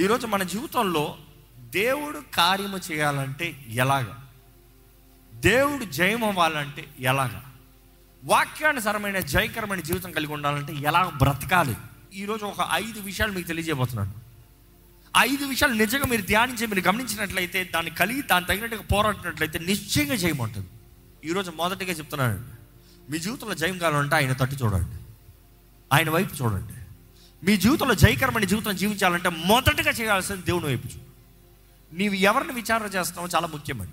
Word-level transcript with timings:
ఈరోజు 0.00 0.26
మన 0.26 0.42
జీవితంలో 0.42 1.16
దేవుడు 1.58 2.22
కార్యము 2.34 2.78
చేయాలంటే 2.92 3.64
ఎలాగా? 3.68 4.28
దేవుడు 5.34 5.84
జయం 5.84 6.24
అవ్వాలంటే 6.24 6.88
ఎలాగ? 7.00 7.40
వాక్యానుసరమైన 8.24 9.18
జయకరమైన 9.18 9.80
జీవితం 9.80 10.12
కలిగి 10.12 10.32
ఉండాలంటే 10.32 10.72
ఎలా 10.72 11.12
బ్రతకాలి? 11.16 11.76
ఈరోజు 12.14 12.44
ఒక 12.44 12.68
ఐదు 12.72 13.00
విషయాలు 13.00 13.32
మీకు 13.32 13.46
తెలియజేయబోతున్నాను. 13.46 14.14
ఐదు 15.18 15.44
విషయాలు 15.44 15.74
నిజంగా 15.74 16.04
మీరు 16.04 16.22
ధ్యానించి 16.22 16.66
మీరు 16.66 16.80
గమనించినట్లయితే 16.80 17.64
దాన్ని 17.64 17.90
కలిగి 17.90 18.22
దాని 18.22 18.46
తగినట్టుగా 18.46 18.82
పోరాడినట్లయితే 18.82 19.58
నిశ్చయంగా 19.58 20.14
చేయమంటుంది 20.14 20.68
ఈరోజు 21.24 21.50
మొదటిగా 21.50 21.92
చెప్తున్నాను 21.92 22.44
మీ 23.10 23.18
జీవితంలో 23.18 23.54
జయం 23.54 23.78
కావాలంటే 23.78 24.16
ఆయన 24.16 24.32
తట్టు 24.32 24.56
చూడండి. 24.56 24.96
ఆయన 25.92 26.10
వైపు 26.10 26.34
చూడండి. 26.34 26.79
మీ 27.44 27.56
జీవితంలో 27.56 27.94
జయకరమైన 27.94 28.44
జీవితం 28.44 28.76
జీవించాలంటే 28.76 29.28
మొదటగా 29.28 29.90
చేయాల్సింది 29.90 30.42
దేవుని 30.42 30.66
వైపు 30.66 30.88
నీవు 31.92 32.14
ఎవరిని 32.14 32.52
విచారణ 32.52 32.86
చేస్తున్నావో 32.86 33.28
చాలా 33.34 33.46
ముఖ్యమండి. 33.46 33.92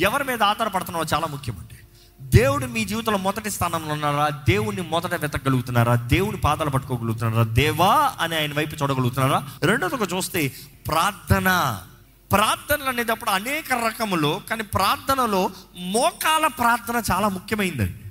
ఎవరి 0.00 0.24
మీద 0.24 0.42
ఆధారపడుతున్నావో 0.42 1.04
చాలా 1.14 1.26
ముఖ్యమండి. 1.26 1.74
దేవుడు 2.20 2.66
మీ 2.66 2.84
జీవితంలో 2.84 3.18
మొదటి 3.18 3.50
స్థానంలో 3.50 3.92
ఉన్నారా? 3.92 4.28
దేవుడిని 4.28 4.82
మొదట 4.82 5.14
వెతకగలుగుతున్నారా? 5.14 5.94
దేవుని 5.94 6.36
పాదాలు 6.36 6.70
పట్టుకోగలుగుతున్నారా? 6.70 7.42
దేవా 7.42 8.12
అని 8.20 8.36
ఆయన 8.36 8.54
వైపు 8.54 8.74
చూడగలుగుతున్నారా? 8.74 9.48
రెండోదిగా 9.62 10.06
చూస్తే 10.16 10.52
ప్రార్థన. 10.86 11.80
ప్రార్థనలు 12.32 12.88
అనేటప్పుడు 12.88 13.30
అనేక 13.30 13.72
రకములు 13.72 14.40
కానీ 14.50 14.62
ప్రార్థనలో 14.62 15.50
మోకాల 15.78 16.46
ప్రార్థన 16.46 17.02
చాలా 17.12 17.28
ముఖ్యమైందండి. 17.28 18.01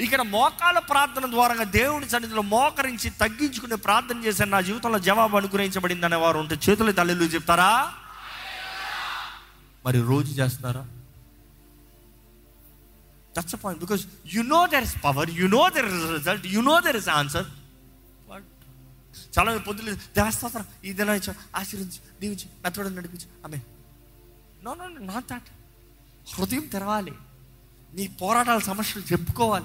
ఇక్కడ 0.00 0.22
మోకాల 0.22 0.78
ప్రార్థన 0.78 1.30
ద్వారా 1.30 1.64
దేవుని 1.64 2.08
సన్నిధిలో 2.08 2.42
మోకరించి 2.42 3.10
తగ్గించుకునే 3.10 3.76
ప్రార్థన 3.76 4.24
చేశాను 4.24 4.50
నా 4.50 4.60
జీవితంలో 4.60 4.98
జవాబు 4.98 5.36
అనుగ్రహించబడింది 5.36 6.06
అనే 6.06 6.16
వారు 6.16 6.38
ఉంటే 6.38 6.54
చేతులు 6.54 6.92
తల్లిలు 6.92 7.24
చెప్తారా? 7.24 7.94
మరి 9.86 10.00
రోజు 10.00 10.32
చేస్తారా? 10.32 10.86
That's 13.38 13.54
point 13.64 13.84
because 13.84 14.06
you 14.34 14.42
know 14.42 14.66
there 14.66 14.84
is 14.84 15.04
power 15.04 15.30
you 15.30 15.46
know 15.46 15.68
there 15.68 15.86
is 15.86 16.10
result 16.10 16.46
you 16.46 16.60
know 16.60 16.80
there 16.80 16.96
is 16.96 17.08
answer 17.08 17.46
but 18.30 18.44
చాలా 19.38 19.50
మంది 19.50 19.62
పొద్దులు 19.62 19.90
దేవస్థానం 19.94 20.66
ఈ 20.84 20.92
దిన 20.92 21.10
ఆశీర్వించు 21.10 22.20
దీవించు 22.20 22.48
మెత్తడం 22.62 22.96
నడిపించు. 22.96 23.26
ఆమె 23.44 23.56
నో 24.64 24.74
నో 24.74 24.88
నాట్ 24.88 25.26
దాట్ 25.26 25.48
హృదయం 26.34 26.66
తెరవాలి. 26.66 27.12
నీ 27.94 28.06
పోరాటాల 28.06 28.58
సమస్యలు 28.58 29.04
చెప్పుకోవాలి. 29.12 29.64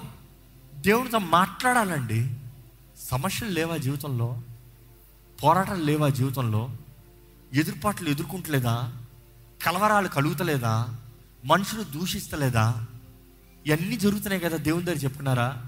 దేవునితో 0.86 1.18
మాట్లాడాలండి. 1.18 2.34
సమస్యలు 2.98 3.50
లేవా 3.50 3.76
జీవితంలో? 3.76 4.42
పోరాటాలు 5.44 5.84
లేవా 5.84 6.08
జీవితంలో? 6.08 6.70
ఎదురుపాట్లు 7.54 8.08
ఎదుర్కొంటలేదా? 8.08 8.92
కలవరాలు 9.66 10.08
కలుగుతలేదా? 10.08 10.98
మనుషులు 11.44 11.82
దూషిస్తలేదా? 11.82 12.86
ఇవన్నీ 13.66 13.96
జరుగుతున్నాయి 13.96 14.40
కదా 14.40 14.56
దేవుని 14.56 14.84
దగ్గర 14.84 14.98
చెప్పుకున్నారా? 14.98 15.66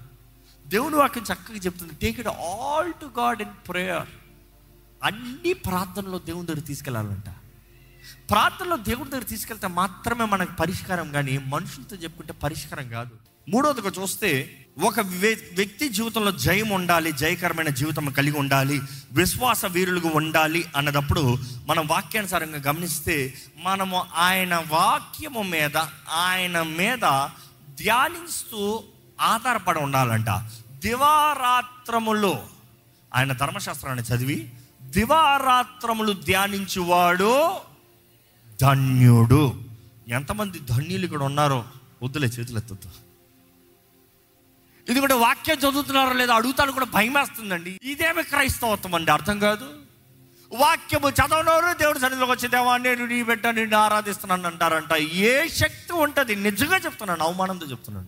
దేవుని 0.67 0.97
వాక్యం 0.97 1.25
చక్కగా 1.25 1.57
చెప్తుంది. 1.57 1.95
Take 1.95 2.21
it 2.21 2.29
all 2.29 2.93
to 2.93 3.11
God 3.19 3.43
in 3.43 3.69
prayer 3.69 4.09
అన్ని 5.03 5.53
ప్రార్థనలో 5.53 6.19
దేవుని 6.19 6.47
దగ్గర 6.47 6.61
తీసుకెళ్ళాలంట 6.61 7.29
ప్రార్థనలో 8.31 8.77
దేవుని 8.77 9.11
దగ్గర 9.11 9.23
తీసుకెళ్తే 9.23 9.67
మాత్రమే 9.67 10.25
మనకు 10.25 10.53
పరిష్కారం 10.53 11.13
కానీ 11.13 11.39
మనుషులతో 11.39 11.97
చెప్పుకుంటే 11.97 12.33
పరిష్కారం 12.33 12.89
కాదు. 12.89 13.11
మూడోదిగా 13.49 13.93
చూస్తే 14.03 14.64
ఒక 14.77 15.01
వ్య- 15.01 15.55
వ్యక్తి 15.55 15.89
జీవితంలో 15.89 16.31
జయం 16.31 16.69
ఉండాలి 16.69 17.13
జయకరమైన 17.13 17.69
జీవితం 17.69 18.11
కలిగి 18.11 18.39
ఉండాలి 18.39 18.81
విశ్వాస 19.13 19.67
వీరులుగా 19.67 20.11
ఉండాలి 20.15 20.65
అన్నదప్పుడు 20.77 21.39
మనం 21.67 21.87
వాక్యానుసారంగా 21.87 22.59
గమనిస్తే 22.59 23.35
మనము 23.59 24.05
ఆయన 24.15 24.65
వాక్యము 24.69 25.43
మీద 25.43 25.77
ఆయన 26.11 26.63
మీద 26.63 27.29
ధ్యానిస్తూ 27.79 28.85
ఆధారపడి 29.21 29.79
ఉండాలంట. 29.79 30.31
దివారాత్రములో 30.81 32.47
ఆయన 33.15 33.33
ధర్మశాస్త్రాన్ని 33.33 34.05
చదివి 34.05 34.51
దివారాత్రములు 34.83 36.13
ధ్యానించువాడు 36.13 37.33
ధన్యుడు. 38.61 39.63
ఎంతమంది 40.09 40.59
ధన్యులు 40.59 41.05
ఇక్కడ 41.05 41.23
ఉన్నారో 41.23 41.65
వద్దులే 42.03 42.27
చేతులు 42.27 43.04
ఎందుకంటే 44.89 45.15
వాక్యం 45.15 45.59
చదువుతున్నారో 45.59 46.13
లేదో 46.13 46.33
అడుగుతాను 46.33 46.73
కూడా 46.73 46.85
భయం 46.85 47.13
వేస్తుందండి 47.13 47.81
ఇదేమి 47.83 48.23
క్రైస్తవత్వం 48.23 48.95
అండి? 48.95 49.11
అర్థం 49.11 49.39
కాదు. 49.39 49.75
వాక్యము 50.53 51.09
చదవనోరు 51.09 51.79
దేవుడి 51.79 51.99
సన్నిధిలోకి 51.99 52.33
వచ్చి 52.33 52.49
దేవా 52.49 52.77
నేను 52.77 53.07
నీ 53.07 53.23
బిడ్డ 53.23 53.47
నిన్ను 53.47 53.77
ఆరాధిస్తున్నాను 53.77 54.47
అంటారంట. 54.47 54.93
ఏ 54.93 55.49
శక్తి 55.49 55.93
ఉంటుంది? 55.93 56.37
నిజంగా 56.37 56.77
చెప్తున్నాను 56.77 57.23
అవమానంతో 57.23 57.67
చెప్తున్నాను. 57.67 58.07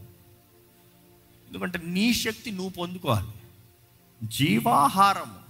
ఎందుకంటే 1.48 1.80
నీ 1.84 2.14
శక్తి 2.14 2.50
నువ్వు 2.50 2.68
పొందుకోవాలి. 2.68 3.26
జీవాహారము 4.22 5.46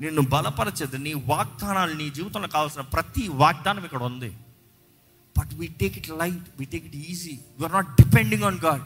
నిన్ను 0.00 0.22
బలపరచదు 0.22 0.96
నీ 0.96 1.12
వాగ్దానాలు 1.12 1.94
నీ 1.94 2.10
జీవితంలో 2.10 2.48
కావాల్సిన 2.48 2.80
ప్రతి 2.80 3.28
వాగ్దానం 3.28 3.84
ఇక్కడ 3.84 4.02
ఉంది. 4.02 4.36
But 5.38 5.54
we 5.54 5.66
take 5.66 5.98
it 5.98 6.10
light 6.10 6.48
we 6.58 6.64
take 6.64 6.84
it 6.84 6.96
easy 6.96 7.30
you're 7.30 7.72
not 7.72 7.86
depending 7.86 8.42
on 8.42 8.58
God 8.58 8.82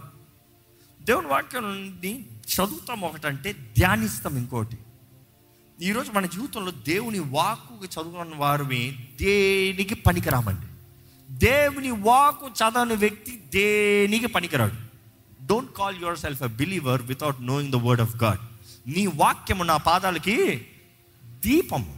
దేవుని 1.07 1.27
వాక్యాన్ని 1.27 2.21
చదువుతాం 2.23 3.01
ఒకటంటే 3.01 3.53
ధ్యానిస్తాం 3.53 4.37
ఇంకోటి. 4.37 4.79
ఈరోజు 5.81 6.13
మన 6.13 6.27
జీవితంలో 6.27 6.71
దేవుని 6.71 7.19
వాక్కు 7.19 7.85
చదువుకున్న 7.85 8.35
వారిని 8.37 9.09
దేనికి 9.21 9.95
పనికిరామండి? 9.95 10.67
దేవుని 11.33 11.91
వాక్కు 11.91 12.49
చదవని 12.49 12.95
వ్యక్తి 12.95 13.43
దేనికి 13.55 14.27
పనికిరాడు? 14.27 14.73
Don't 15.47 15.73
call 15.73 15.97
yourself 16.19 16.43
a 16.43 16.47
believer 16.47 17.03
without 17.03 17.43
knowing 17.43 17.73
the 17.73 17.75
word 17.75 18.03
of 18.03 18.17
God 18.17 18.39
నీ 18.91 19.07
వాక్యము 19.07 19.65
నా 19.65 19.77
పాదాలకి 19.77 20.67
దీపము. 21.25 21.96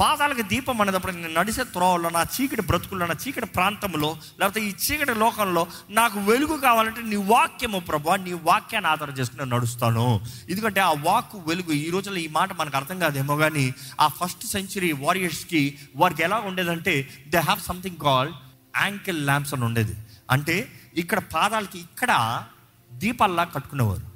పాదాలకి 0.00 0.42
దీపం 0.42 0.80
అనేటప్పుడు 0.80 1.12
నేను 1.12 1.34
నడిసే 1.34 1.64
త్రోవలో 1.64 2.10
నా 2.10 2.22
చీకటి 2.34 2.62
బ్రతుకుల్లో 2.62 3.06
నా 3.06 3.14
చీకటి 3.22 3.46
ప్రాంతంలో 3.46 4.16
లేకపోతే 4.40 4.60
ఈ 4.60 4.72
చీకటి 4.84 5.14
లోకంలో 5.14 5.66
నాకు 5.90 6.20
వెలుగు 6.20 6.56
కావాలంటే 6.56 7.02
నీ 7.02 7.16
వాక్యము 7.16 7.78
ప్రభా 7.78 8.16
నీ 8.16 8.32
వాక్యాన్ని 8.32 8.90
ఆధారం 8.90 9.14
చేసుకుని 9.14 9.42
నేను 9.42 9.56
నడుస్తాను. 9.56 10.20
ఎందుకంటే 10.50 10.80
ఆ 10.80 10.92
వాక్ 11.02 11.36
వెలుగు 11.48 11.72
ఈ 11.72 11.90
రోజుల్లో 11.90 12.20
ఈ 12.20 12.28
మాట 12.28 12.60
మనకు 12.60 12.76
అర్థం 12.76 12.98
కాదేమో 12.98 13.36
కానీ 13.36 13.74
ఆ 14.00 14.08
ఫస్ట్ 14.08 14.46
సెంచరీ 14.46 14.92
వారియర్స్కి 14.92 15.78
వారికి 15.96 16.22
ఎలా 16.22 16.36
ఉండేదంటే 16.36 17.08
they 17.28 17.38
have 17.38 17.60
something 17.60 17.96
called 17.96 18.34
ankle 18.76 19.26
lamps 19.26 19.54
అని 19.54 19.64
ఉండేది. 19.64 19.96
అంటే 20.30 20.72
ఇక్కడ 20.96 21.18
పాదాలకి 21.18 21.78
ఇక్కడ 21.78 22.44
దీపాల్లా 22.92 23.44
కట్టుకునేవారు. 23.44 24.06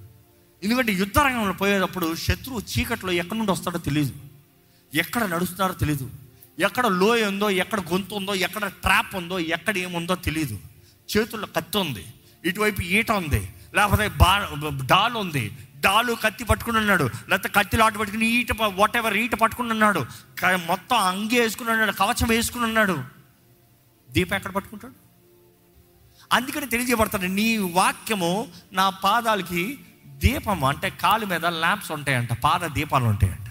ఎందుకంటే 0.63 0.93
యుద్ధ 0.93 1.19
రంగంలో 1.19 1.53
పోయేటప్పుడు 1.53 2.15
శత్రువు 2.15 2.63
చీకట్లో 2.73 3.13
ఎక్కడి 3.13 3.39
నుండి 3.39 3.53
వస్తాడో 3.53 3.79
తెలియదు 3.79 4.28
ఎక్కడ 4.95 5.25
నడుస్తున్నారో 5.25 5.75
తెలియదు 5.75 6.11
ఎక్కడ 6.59 6.87
లోయ 6.87 7.25
ఉందో 7.25 7.51
ఎక్కడ 7.51 7.81
గొంతు 7.81 8.15
ఉందో 8.15 8.35
ఎక్కడ 8.35 8.67
ట్రాప్ 8.67 9.17
ఉందో 9.17 9.39
ఎక్కడ 9.39 9.79
ఏముందో 9.79 10.15
తెలియదు 10.15 10.59
చేతుల్లో 11.17 11.49
కత్తి 11.57 11.79
ఉంది. 11.79 12.07
ఇటువైపు 12.45 12.81
ఈట 12.81 13.11
ఉంది. 13.13 13.53
లేకపోతే 13.75 14.09
బా 14.09 14.49
డాల్ 14.87 15.17
ఉంది. 15.17 15.59
డాలు 15.81 16.13
కత్తి 16.15 16.45
పట్టుకుని 16.45 16.79
ఉన్నాడు. 16.79 17.05
లేకపోతే 17.29 17.49
కత్తిలో 17.49 17.85
ఆట 17.85 17.97
పట్టుకుని 17.97 18.27
ఈట 18.27 18.49
వాట్ 18.63 18.97
ఎవర్ 18.97 19.17
ఈట 19.17 19.35
పట్టుకుని 19.35 19.71
ఉన్నాడు. 19.71 20.07
మొత్తం 20.67 20.97
అంగి 20.97 21.41
వేసుకుని 21.41 21.71
ఉన్నాడు. 21.71 21.93
కవచం 21.93 22.29
వేసుకుని 22.29 22.65
ఉన్నాడు. 22.65 23.05
దీపం 24.11 24.37
ఎక్కడ 24.37 24.51
పట్టుకుంటాడు? 24.51 24.93
అందుకని 26.33 26.67
తెలియజేయబడతాడు 26.67 27.27
నీ 27.27 27.57
వాక్యము 27.57 28.49
నా 28.73 28.91
పాదాలకి 28.91 29.79
దీపం 30.07 30.65
అంటే 30.65 30.91
కాలు 30.91 31.27
మీద 31.27 31.47
ల్యాంప్స్ 31.47 31.93
ఉంటాయంట 31.93 32.33
పాద 32.33 32.61
దీపాలు 32.61 33.05
ఉంటాయంట. 33.05 33.48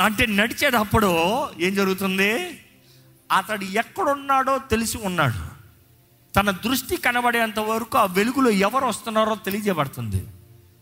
అంటే 0.00 0.26
నడిచేటప్పుడు 0.26 1.10
ఏం 1.60 1.74
జరుగుతుంది? 1.74 2.60
అతడు 3.36 3.64
ఎక్కడున్నాడో 3.64 4.58
తెలిసి 4.58 4.98
ఉన్నాడు. 4.98 5.58
తన 6.34 6.50
దృష్టి 6.50 6.96
కనబడేంత 6.96 7.58
వరకు 7.58 7.98
ఆ 7.98 8.04
వెలుగులో 8.04 8.50
ఎవరు 8.50 8.86
వస్తున్నారో 8.86 9.34
తెలియజేయబడుతుంది. 9.34 10.26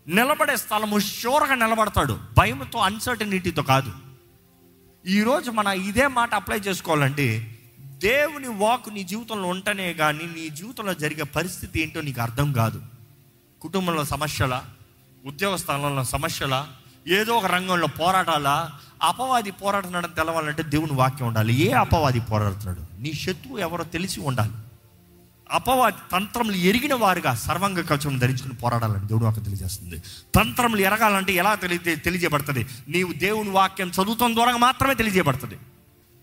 నిలబడే 0.07 0.55
స్థలము 0.55 0.99
షోర్గా 0.99 1.55
నిలబడతాడు. 1.55 2.19
భయంతో 2.37 2.79
అన్సర్టనిటీతో 2.79 3.63
కాదు. 3.63 3.93
ఈరోజు 5.05 5.51
మన 5.51 5.67
ఇదే 5.67 6.07
మాట 6.07 6.35
అప్లై 6.35 6.59
చేసుకోవాలంటే 6.59 7.59
దేవుని 7.79 8.47
వాక్ 8.47 8.93
నీ 8.93 9.03
జీవితంలో 9.03 9.49
ఉంటేనే 9.49 9.93
కానీ 9.93 10.23
నీ 10.35 10.49
జీవితంలో 10.49 10.93
జరిగే 10.93 11.23
పరిస్థితి 11.23 11.81
ఏంటో 11.81 12.01
నీకు 12.01 12.21
అర్థం 12.21 12.53
కాదు. 12.53 12.81
కుటుంబంలో 13.61 14.03
సమస్యల 14.03 14.63
ఉద్యోగ 15.25 15.55
స్థలంలో 15.55 16.03
సమస్యల 16.03 16.67
ఏదో 17.07 17.33
ఒక 17.33 17.45
రంగంలో 17.45 17.87
పోరాటాలా? 17.87 18.71
అపవాది 19.01 19.51
పోరాడుతున్నాడని 19.51 20.15
తెలవాలంటే 20.15 20.63
దేవుని 20.63 20.93
వాక్యం 20.93 21.27
ఉండాలి. 21.27 21.53
ఏ 21.53 21.71
అపవాది 21.71 22.19
పోరాడుతున్నాడు? 22.19 23.01
నీ 23.01 23.13
శత్రువు 23.13 23.57
ఎవరో 23.57 23.83
తెలిసి 23.83 24.19
ఉండాలి. 24.19 24.51
అపవాది 25.51 25.95
తంత్రములు 26.11 26.55
ఎరిగిన 26.55 26.93
వారుగా 26.93 27.35
సర్వంగ 27.35 27.81
కవచం 27.81 28.17
ధరించుకుని 28.17 28.53
పోరాడాలని 28.53 29.07
దేవుడు 29.07 29.25
వాక్యం 29.25 29.43
తెలియజేస్తుంది. 29.43 30.03
తంత్రములు 30.35 30.81
ఎరగాలంటే 30.81 31.33
ఎలా 31.33 31.55
తెలియ 31.55 31.95
తెలియజేయబడుతుంది? 31.95 32.67
నీవు 32.87 33.13
దేవుని 33.13 33.49
వాక్యం 33.49 33.89
చదువుతాం 33.89 34.35
ద్వారా 34.35 34.57
మాత్రమే 34.57 34.93
తెలియజేయబడుతుంది. 34.93 35.57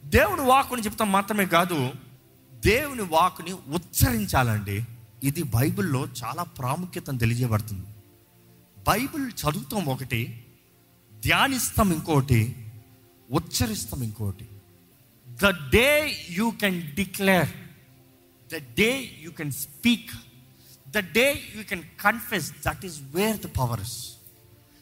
దేవుని 0.04 0.40
వాక్కుని 0.40 0.82
చెప్తాం 0.82 1.12
మాత్రమే 1.12 1.46
కాదు 1.46 1.90
దేవుని 2.52 3.02
వాక్కుని 3.02 3.52
ఉచ్చరించాలండి. 3.52 4.84
ఇది 5.24 5.42
బైబిల్లో 5.42 6.06
చాలా 6.24 6.42
ప్రాముఖ్యతను 6.42 7.18
తెలియజేయబడుతుంది. 7.18 7.86
బైబిల్ 8.88 9.28
చదువుతాం 9.28 9.84
ఒకటి 9.84 10.43
ధ్యానిస్తాం 11.24 11.92
ఇంకోటి 11.92 12.70
ఉచ్చరిస్తాం 13.30 14.02
ఇంకోటి. 14.02 14.48
The 15.28 15.46
day 15.46 16.16
you 16.30 16.50
can 16.50 16.94
declare 16.94 17.48
the 18.52 18.56
day 18.56 19.16
you 19.20 19.30
can 19.30 19.52
speak 19.52 20.10
the 20.90 20.98
day 20.98 21.52
you 21.56 21.62
can 21.62 21.82
confess 22.00 22.52
that 22.52 22.86
is 22.86 23.00
where 23.00 23.40
the 23.40 23.46
powers 23.46 24.14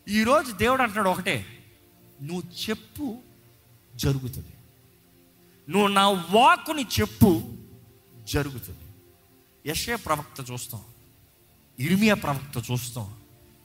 ఈరోజు 0.09 0.53
దేవుడు 0.53 0.83
అంటున్నాడు 0.83 1.09
ఒకటే 1.09 1.47
నువ్వు 2.23 2.43
చెప్పు 2.69 3.19
జరుగుతుంది. 3.97 4.53
నువ్వు 5.69 5.89
నా 5.89 6.09
వాక్కుని 6.09 6.87
చెప్పు 7.01 7.57
జరుగుతుంది. 8.29 8.79
యశయ 9.67 9.97
ప్రవక్త 9.97 10.51
చూస్తాం 10.53 10.81
ఇర్మియా 11.79 12.15
ప్రవక్త 12.15 12.71
చూస్తాం 12.71 13.15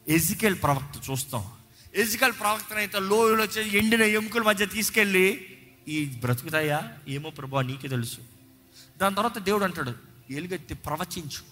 ఎజికెల్ 0.08 0.56
ప్రవక్త 0.64 1.12
చూస్తాం 1.12 1.57
ఎజికల్ 1.96 2.34
ప్రవక్తనైతే 2.34 3.00
లోయలో 3.00 3.44
వచ్చి 3.44 3.78
ఎండిన 3.78 4.02
ఎముకల 4.02 4.42
మధ్య 4.42 4.66
తీసుకెళ్ళి 4.66 5.46
ఈ 5.88 6.06
బ్రతుకుతాయా? 6.06 6.94
ఏమో 7.08 7.30
ప్రభా 7.30 7.62
నీకే 7.62 7.88
తెలుసు. 7.88 8.18
దాని 8.98 9.16
తర్వాత 9.16 9.38
దేవుడు 9.38 9.64
అంటాడు 9.64 9.94
ఎలుగెత్తి 10.30 10.74
ప్రవచించు. 10.74 11.44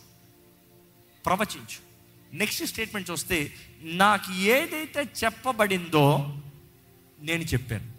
ప్రవచించు. 1.25 1.85
నెక్స్ట్ 2.35 2.65
స్టేట్మెంట్ 2.65 3.11
చూస్తే 3.11 3.53
నాకు 3.81 4.33
ఏదైతే 4.33 5.09
చెప్పబడిందో 5.23 6.37
నేను 7.19 7.41
చెప్పాను. 7.41 7.94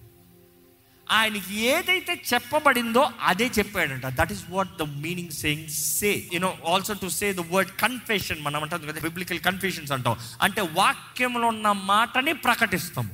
ఆయనకి 1.10 1.60
ఏదైతే 1.60 2.22
చెప్పబడిందో 2.34 3.10
అదే 3.22 3.50
చెప్పాడంట. 3.58 4.06
That 4.06 4.32
is 4.32 4.44
what 4.50 4.78
the 4.78 4.82
meaning 4.82 5.30
saying 5.30 5.68
say 5.68 6.28
you know 6.32 6.54
also 6.68 6.94
to 6.94 7.08
say 7.08 7.32
the 7.32 7.40
word 7.40 7.70
confession 7.70 8.40
మనం 8.40 8.62
అంటాం 8.62 8.80
కదా 8.80 9.00
బిబ్లికల్ 9.00 9.40
కన్ఫెషన్స్ 9.40 9.92
అంటాం. 9.92 10.16
అంటే 10.42 10.60
వాక్యంలో 10.60 11.48
ఉన్న 11.48 11.72
మాటని 11.72 12.32
ప్రకటిస్తాము. 12.32 13.10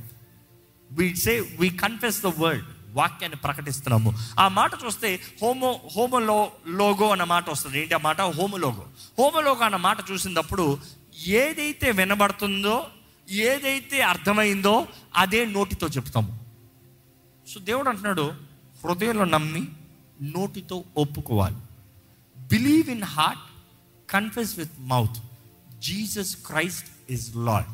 We 0.91 1.15
say 1.15 1.39
we 1.59 1.69
confess 1.69 2.21
the 2.21 2.25
word 2.25 2.65
వాక్యాన్ని 2.93 3.35
ప్రకటిస్తున్నాము. 3.35 4.19
ఆ 4.39 4.47
మాట 4.47 4.71
చూస్తే 4.85 5.19
హోమో 5.41 5.81
హోమలో 5.95 6.51
లోగో 6.67 7.11
అన్న 7.11 7.23
మాట 7.23 7.49
వస్తుంది. 7.49 7.81
ఏంటి 7.81 7.93
ఆ 7.93 7.97
మాట? 7.97 8.21
హోమలోగో 8.21 8.85
హోమలోగో 9.19 9.65
అన్న 9.65 9.75
మాట 9.75 9.97
చూసినప్పుడు 10.11 10.77
ఏదైతే 11.25 11.91
వినబడుతుందో 11.91 12.87
ఏదైతే 13.29 14.01
అర్థమైందో 14.01 14.87
అదే 15.15 15.45
నోటితో 15.45 15.87
చెప్తాము. 15.87 16.42
సో 17.47 17.59
దేవుడు 17.59 17.89
అంటున్నాడు 17.89 18.33
హృదయంలో 18.83 19.25
నమ్మి 19.25 19.67
నోటితో 20.21 20.83
ఒప్పుకోవాలి. 20.97 21.55
Believe 22.37 22.89
in 22.89 23.03
heart 23.03 23.41
confess 24.11 24.59
with 24.59 24.71
mouth 24.79 25.17
Jesus 25.79 26.37
Christ 26.37 26.89
is 27.09 27.35
lord 27.35 27.73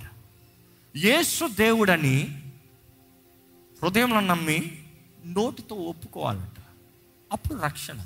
యేసు 0.97 1.47
దేవుడని 1.47 2.43
హృదయంలో 3.83 4.19
నమ్మి 4.19 4.85
నోటితో 5.25 5.75
ఒప్పుకోవాలంట. 5.75 6.63
అప్పుడు 7.31 7.59
రక్షణ. 7.59 8.05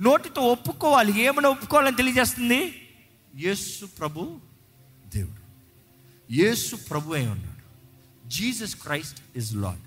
నోటితో 0.00 0.40
ఒప్పుకోవాలి. 0.40 1.20
ఏమైనా 1.20 1.48
ఒప్పుకోవాలని 1.48 1.96
తెలియజేస్తుంది? 1.96 2.88
యేసు 3.36 3.86
ప్రభు 3.86 4.40
దేవుడు. 5.14 5.48
యేసు 6.32 6.76
ప్రభు 6.76 7.14
అయి 7.14 7.26
ఉన్నాడు. 7.26 7.58
జీసస్ 8.28 8.76
క్రైస్ట్ 8.76 9.20
ఇస్ 9.36 9.54
లార్డ్ 9.54 9.82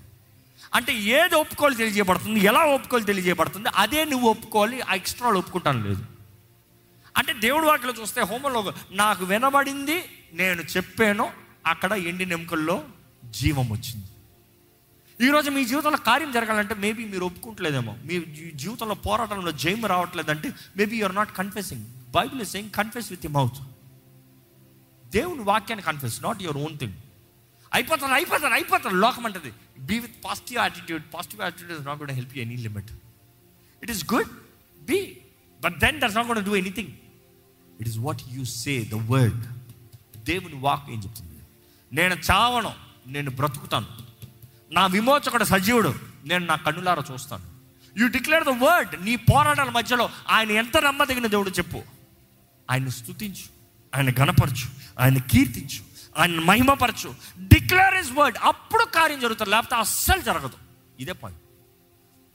అంటే 0.74 0.94
ఏది 0.94 1.34
ఒప్పుకోవాలి 1.34 1.76
తెలియజేయబడుతుంది 1.76 2.40
ఎలా 2.40 2.60
ఒప్పుకోవాలి 2.60 3.06
తెలియజేయబడుతుంది 3.06 3.68
అదే 3.68 4.04
నువ్వు 4.04 4.30
ఒప్పుకోవాలి 4.30 4.80
ఆ 4.80 4.94
ఎక్స్ట్రా 4.94 5.30
ఒప్పుకుంటాను 5.30 5.84
లేదు. 5.84 6.04
అంటే 7.16 7.32
దేవుడు 7.32 7.66
వాటిలో 7.66 7.92
చూస్తే 7.92 8.20
హోమంలో 8.20 8.72
నాకు 8.90 9.24
వినబడింది 9.24 10.04
నేను 10.32 10.62
చెప్పాను 10.62 11.32
అక్కడ 11.66 11.92
ఎండి 11.92 12.26
నెముకల్లో 12.26 12.84
జీవం 13.24 13.70
వచ్చింది. 13.70 14.06
ఈరోజు 15.26 15.50
మీ 15.50 15.64
జీవితంలో 15.64 15.98
కార్యం 15.98 16.32
జరగాలంటే 16.32 16.74
మేబీ 16.74 17.04
మీరు 17.04 17.24
ఒప్పుకుంటలేదేమో. 17.24 17.96
మీ 18.04 18.20
జీవితంలో 18.54 18.94
పోరాటంలో 18.94 19.52
జైము 19.52 19.86
రావట్లేదంటే 19.86 20.52
maybe 20.76 20.96
you're 20.96 21.14
not 21.14 21.36
confessing 21.36 21.84
Bible 22.10 22.42
is 22.42 22.50
saying 22.50 22.70
confess 22.70 23.10
with 23.10 23.28
mouth 23.28 23.62
దేవుని 25.06 25.42
వాక్యాన్ని 25.42 25.84
confess 25.86 26.22
not 26.22 26.42
your 26.42 26.56
own 26.56 26.78
thing 26.78 26.92
అయిపోతాను 27.72 28.14
అయిపోతాను 28.14 28.54
అయిపోతాను 28.54 28.96
లోకం 28.96 29.26
అంటది. 29.26 29.52
Be 29.78 29.98
with 29.98 30.24
positive 30.24 30.58
attitude 30.58 31.02
positive 31.14 31.42
attitude 31.42 31.78
is 31.78 31.86
not 31.86 31.98
కూడా 31.98 32.12
help 32.12 32.36
you 32.36 32.42
any 32.42 32.56
limit 32.56 32.90
it 33.82 33.90
is 33.90 34.12
good 34.14 34.28
be 34.84 35.16
but 35.60 35.78
then 35.78 36.00
that's 36.00 36.16
not 36.16 36.26
కూడా 36.26 36.40
do 36.40 36.56
anything 36.56 36.88
it 37.80 37.88
is 37.88 37.98
what 37.98 38.20
you 38.30 38.44
say 38.44 38.84
the 38.84 38.94
word 38.94 39.44
దేవుని 40.24 40.54
వాక్ 40.54 40.90
ఏం 40.90 41.02
చెప్తుంది? 41.02 41.34
నేను 41.92 42.14
చావను 42.14 42.74
నేను 43.06 43.30
బ్రతుకుతాను. 43.30 43.86
నా 44.72 44.86
విమోచకుడు 44.86 45.44
సజీవుడు 45.44 45.94
నేను 46.24 46.44
నా 46.44 46.56
కన్నులారా 46.56 47.04
చూస్తాను. 47.12 47.42
యూ 47.98 48.08
డిక్లేర్ 48.08 48.44
ద 48.44 48.48
వర్డ్ 48.48 49.04
నీ 49.04 49.16
పోరాటాల 49.16 49.70
మధ్యలో 49.70 50.10
ఆయన 50.28 50.50
ఎంత 50.50 50.76
నమ్మదగిన 50.76 51.26
దేవుడు 51.26 51.50
చెప్పు. 51.50 51.82
ఆయన 52.70 52.88
స్తుతించు. 52.88 53.44
ఆయన 53.94 54.10
గణపరచు 54.10 54.68
ఆయన 54.98 55.18
కీర్తించు. 55.18 55.91
ఆయన 56.18 56.40
మహిమపరచు. 56.40 57.14
డిక్లేర్ 57.38 57.94
ఇస్ 57.94 58.12
వర్డ్ 58.12 58.38
అప్పుడు 58.42 58.84
కార్యం 58.84 59.20
జరుగుతుంది 59.20 59.50
లేకపోతే 59.50 59.76
అస్సలు 59.76 60.22
జరగదు. 60.22 60.58
ఇదే 61.00 61.12
పాయింట్ 61.12 61.42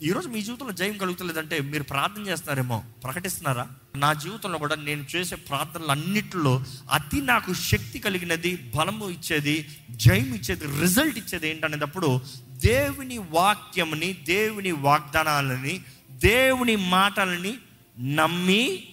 ఈరోజు 0.04 0.28
మీ 0.28 0.42
జీవితంలో 0.42 0.72
జయం 0.72 0.98
కలుగుతలేదంటే 0.98 1.60
మీరు 1.60 1.84
ప్రార్థన 1.84 2.28
చేస్తున్నారేమో? 2.28 2.84
ప్రకటిస్తున్నారా? 3.04 3.68
నా 3.96 4.14
జీవితంలో 4.14 4.58
కూడా 4.58 4.76
నేను 4.76 5.06
చేసే 5.16 5.36
ప్రార్థనలు 5.36 5.92
అన్నిటిలో 5.92 6.64
అతి 6.92 7.22
నాకు 7.22 7.54
శక్తి 7.54 8.00
కలిగినది 8.00 8.74
బలము 8.76 9.10
ఇచ్చేది 9.10 9.78
జయం 9.92 10.34
ఇచ్చేది 10.34 10.66
రిజల్ట్ 10.66 11.18
ఇచ్చేది 11.18 11.50
ఏంటనేటప్పుడు 11.50 12.22
దేవుని 12.50 13.18
వాక్యముని 13.18 14.14
దేవుని 14.14 14.72
వాగ్దానాలని 14.72 15.82
దేవుని 16.12 16.76
మాటలని 16.76 17.58
నమ్మి 18.00 18.90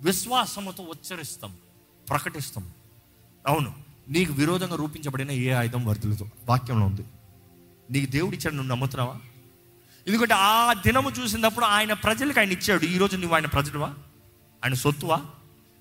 విశ్వాసముతో 0.00 0.82
ఉచ్చరిస్తాం. 0.82 1.56
ప్రకటిస్తాం. 2.08 2.70
అవును. 3.46 3.85
నీకు 4.08 4.32
విరోధంగా 4.32 4.76
రూపించబడిన 4.76 5.30
ఏ 5.30 5.50
ఆయుధం 5.50 5.86
వర్ధులతో 5.86 6.28
వాక్యంలో 6.48 6.86
ఉంది. 6.86 7.04
నీకు 7.90 8.10
దేవుడు 8.10 8.36
ఇచ్చాడు 8.36 8.54
నువ్వు 8.54 8.70
నమ్ముతున్నావా? 8.70 9.16
ఎందుకంటే 10.08 10.34
ఆ 10.34 10.72
దినము 10.72 11.10
చూసినప్పుడు 11.10 11.64
ఆయన 11.64 11.92
ప్రజలకు 11.92 12.38
ఆయన 12.38 12.52
ఇచ్చాడు. 12.52 12.84
ఈరోజు 12.84 13.16
నువ్వు 13.16 13.34
ఆయన 13.34 13.46
ప్రజలువా? 13.46 13.86
ఆయన 14.64 14.74
సొత్తువా? 14.74 15.20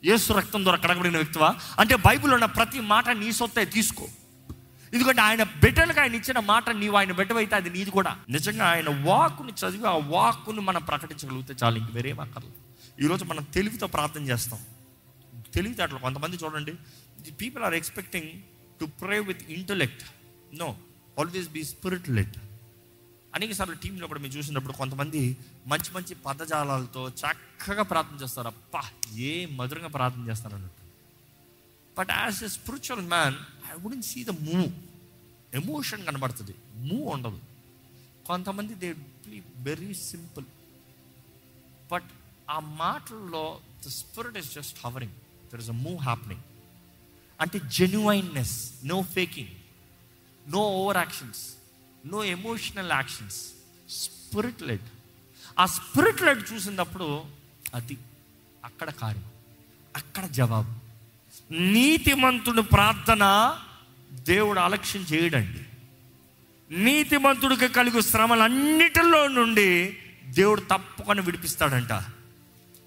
యేసు 0.06 0.34
రక్తం 0.34 0.64
ద్వారా 0.64 0.80
కడగబడిన 0.80 1.16
వ్యక్తివా? 1.18 1.56
అంటే 1.80 1.96
బైబిల్ 1.96 2.34
ఉన్న 2.34 2.46
ప్రతి 2.46 2.80
మాట 2.80 3.10
నీ 3.10 3.32
సొత్తే 3.32 3.66
తీసుకో. 3.66 4.08
ఎందుకంటే 4.94 5.22
ఆయన 5.22 5.44
బిడ్డలకు 5.44 6.00
ఆయన 6.00 6.16
ఇచ్చిన 6.16 6.40
మాట 6.40 6.70
నీవు 6.70 6.96
ఆయన 6.96 7.12
బిడ్డవైతే 7.12 7.56
అది 7.56 7.70
నీది 7.70 7.92
కూడా. 7.92 8.18
నిజంగా 8.30 8.66
ఆయన 8.66 9.06
వాక్కుని 9.06 9.52
చదివి 9.52 9.88
ఆ 9.88 9.92
వాక్కుని 9.92 10.62
మనం 10.62 10.84
ప్రకటించగలిగితే 10.84 11.56
చాలు. 11.64 11.78
ఇంక 11.78 11.88
వేరేం 11.92 12.20
అక్కర్లేదు 12.20 12.56
ఈరోజు 13.06 13.26
మనం 13.26 13.44
తెలివితో 13.44 13.88
ప్రార్థన 13.88 14.22
చేస్తాం. 14.22 14.60
తెలివితేటలు. 15.56 15.98
కొంతమంది 15.98 16.38
చూడండి 16.44 16.74
people 17.32 17.64
are 17.64 17.74
expecting 17.74 18.42
to 18.82 18.86
pray 18.86 19.20
with 19.20 19.44
intellect 19.44 20.04
no 20.56 20.78
always 21.20 21.50
be 21.50 21.64
spirit 21.64 22.10
let 22.10 22.38
అనేకసార్లు 23.36 23.76
టీంలో 23.76 24.08
కూడా 24.08 24.20
మేము 24.20 24.34
చూసినప్పుడు 24.34 24.74
కొంతమంది 24.74 25.38
మంచి 25.68 25.94
మంచి 25.94 26.16
పదజాలాలతో 26.16 27.10
చక్కగా 27.10 27.84
ప్రార్థన 27.84 28.24
చేస్తారు. 28.24 28.48
అప్పా 28.48 28.82
ఏ 29.16 29.46
మధురంగా 29.46 29.88
ప్రార్థన 29.88 30.30
చేస్తారు 30.30 30.56
అన్నట్టు. 30.56 30.82
But 32.00 32.10
as 32.12 32.44
a 32.44 32.48
spiritual 32.48 33.08
man 33.08 33.36
I 33.72 33.82
wouldn't 33.82 34.06
see 34.06 34.24
the 34.24 34.30
move 34.30 34.72
emotion 35.54 36.06
కనబడుతుంది. 36.06 36.56
మూవ్ 36.76 37.08
ఉండదు. 37.08 37.40
కొంతమంది 38.28 38.74
దే 38.74 38.96
వెరీ 39.58 39.94
సింపుల్ 39.94 40.46
బట్ 41.92 42.04
ఆ 42.50 42.60
మాటల్లో 42.60 43.60
the 43.86 43.90
spirit 43.90 44.38
is 44.38 44.54
just 44.54 44.78
hovering 44.86 45.14
there 45.54 45.62
is 45.62 45.70
a 45.70 45.74
move 45.74 45.98
happening 45.98 46.42
అంటే 47.42 47.62
genuineness 47.68 48.74
no 48.86 49.02
faking 49.02 49.48
no 50.52 50.60
over 50.60 50.98
actions 50.98 51.54
no 52.08 52.24
emotional 52.24 52.92
actions 52.92 53.48
spirit 53.90 54.64
led 54.64 54.82
ఆ 55.60 55.66
spirit 55.66 56.22
led 56.22 56.54
చూసినప్పుడు 56.54 57.24
అది 57.74 57.98
అక్కడ 58.66 58.90
కార్యం 58.90 59.24
అక్కడ 59.96 60.26
జవాబు. 60.26 60.74
నీతిమంతుడు 61.54 62.62
ప్రార్థన 62.62 63.56
దేవుడు 64.12 64.60
అలక్ష్యం 64.60 65.04
చేయడండి. 65.04 65.66
నీతిమంతుడికి 66.76 67.68
కలుగు 67.68 68.02
శ్రమలన్నిటిలో 68.02 69.28
నుండి 69.28 69.98
దేవుడు 70.26 70.62
తప్పకుండా 70.62 71.22
విడిపిస్తాడంట. 71.22 72.04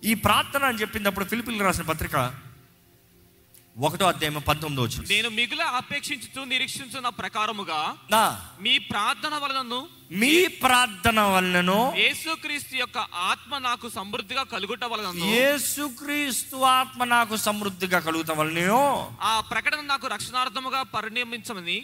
ఈ 0.04 0.14
ప్రార్థన 0.14 0.64
అని 0.64 0.78
చెప్పినప్పుడు 0.78 1.24
ఫిలిపిల్ 1.24 1.62
రాసిన 1.62 1.82
పత్రిక 1.82 2.34
ఒకటో 3.78 4.04
అధ్యాయం 4.08 4.40
పంతొమ్మిదో 4.46 4.84
వచ్చిన 4.84 5.04
నేను 5.10 5.28
మిగుల 5.36 5.62
అపేక్షించుతూ 5.78 6.40
నిరీక్షించున్న 6.52 7.08
ప్రకారముగా 7.18 7.80
మీ 8.62 8.74
ప్రార్థన 8.90 9.34
వలనను 9.36 9.78
మీ 10.20 10.32
ప్రార్థన 10.60 11.20
వలనను 11.32 11.76
యేసుక్రీస్తు 11.98 12.74
యొక్క 12.76 12.98
ఆత్మ 13.24 13.58
నాకు 13.58 13.86
సమృద్ధిగా 13.88 14.44
కలుగుట 14.52 14.84
వలనను 14.84 15.26
యేసుక్రీస్తు 15.32 16.56
ఆత్మ 16.70 17.04
నాకు 17.12 17.36
సమృద్ధిగా 17.38 17.98
కలుగుతాం 18.00 18.38
వలనయో 18.38 18.80
ఆ 19.24 19.34
ప్రకటన 19.50 19.80
నాకు 19.84 20.06
రక్షణార్థముగా 20.08 20.82
పరిణమించమని. 20.94 21.76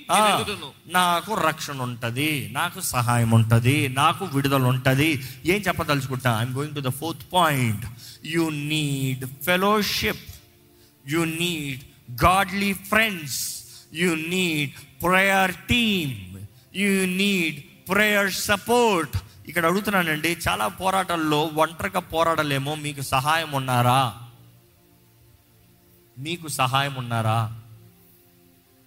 నాకు 0.94 1.34
రక్షణ 1.44 1.78
ఉంటది 1.82 2.30
నాకు 2.52 2.80
సహాయం 2.92 3.32
ఉంటది 3.32 3.76
నాకు 3.94 4.24
విడుదల 4.34 4.64
ఉంటది 4.72 5.10
ఏం 5.46 5.60
చెప్పదలుచుకుంటా? 5.60 6.32
I'm 6.38 6.56
going 6.56 6.76
to 6.76 6.80
the 6.80 6.94
fourth 7.00 7.26
point 7.32 7.84
you 8.26 8.46
need 8.70 9.24
fellowship 9.44 10.24
you 11.08 11.25
need 11.25 11.80
godly 12.25 12.73
friends 12.73 13.64
you 13.92 14.14
need 14.14 15.02
prayer 15.02 15.54
team 15.54 16.46
you 16.76 17.06
need 17.06 17.64
prayer 17.90 18.32
support 18.32 19.16
ఇక్కడ 19.49 19.66
అడుగుతున్నానండి 19.66 20.37
చాలా 20.49 20.68
పోరాటాల్లో 20.68 21.44
ఒంటరిగా 21.44 22.00
పోరాడలేమో. 22.00 22.75
మీకు 22.75 23.00
సహాయం 23.00 23.52
ఉన్నారా? 23.52 24.20
మీకు 26.18 26.49
సహాయం 26.49 26.94
ఉన్నారా? 26.94 27.62